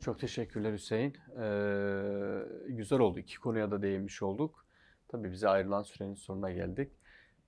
[0.00, 1.16] Çok teşekkürler Hüseyin.
[1.40, 3.18] Ee, güzel oldu.
[3.18, 4.66] İki konuya da değinmiş olduk.
[5.08, 6.92] Tabii bize ayrılan sürenin sonuna geldik.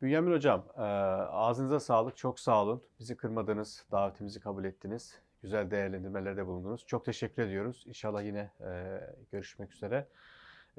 [0.02, 2.16] Bünyamin Hocam, e, ağzınıza sağlık.
[2.16, 2.82] Çok sağ olun.
[3.00, 5.18] Bizi kırmadınız, davetimizi kabul ettiniz.
[5.42, 6.86] Güzel değerlendirmelerde bulundunuz.
[6.86, 7.84] Çok teşekkür ediyoruz.
[7.86, 9.00] İnşallah yine e,
[9.32, 10.08] görüşmek üzere.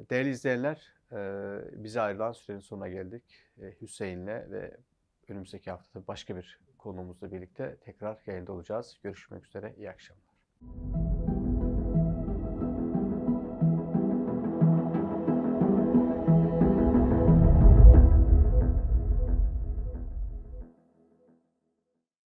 [0.09, 0.93] Değerli izleyenler,
[1.83, 3.23] bize ayrılan sürenin sonuna geldik.
[3.61, 4.77] E, Hüseyin'le ve
[5.27, 8.99] önümüzdeki haftada başka bir konuğumuzla birlikte tekrar yayında olacağız.
[9.03, 9.73] Görüşmek üzere.
[9.77, 11.34] İyi akşamlar.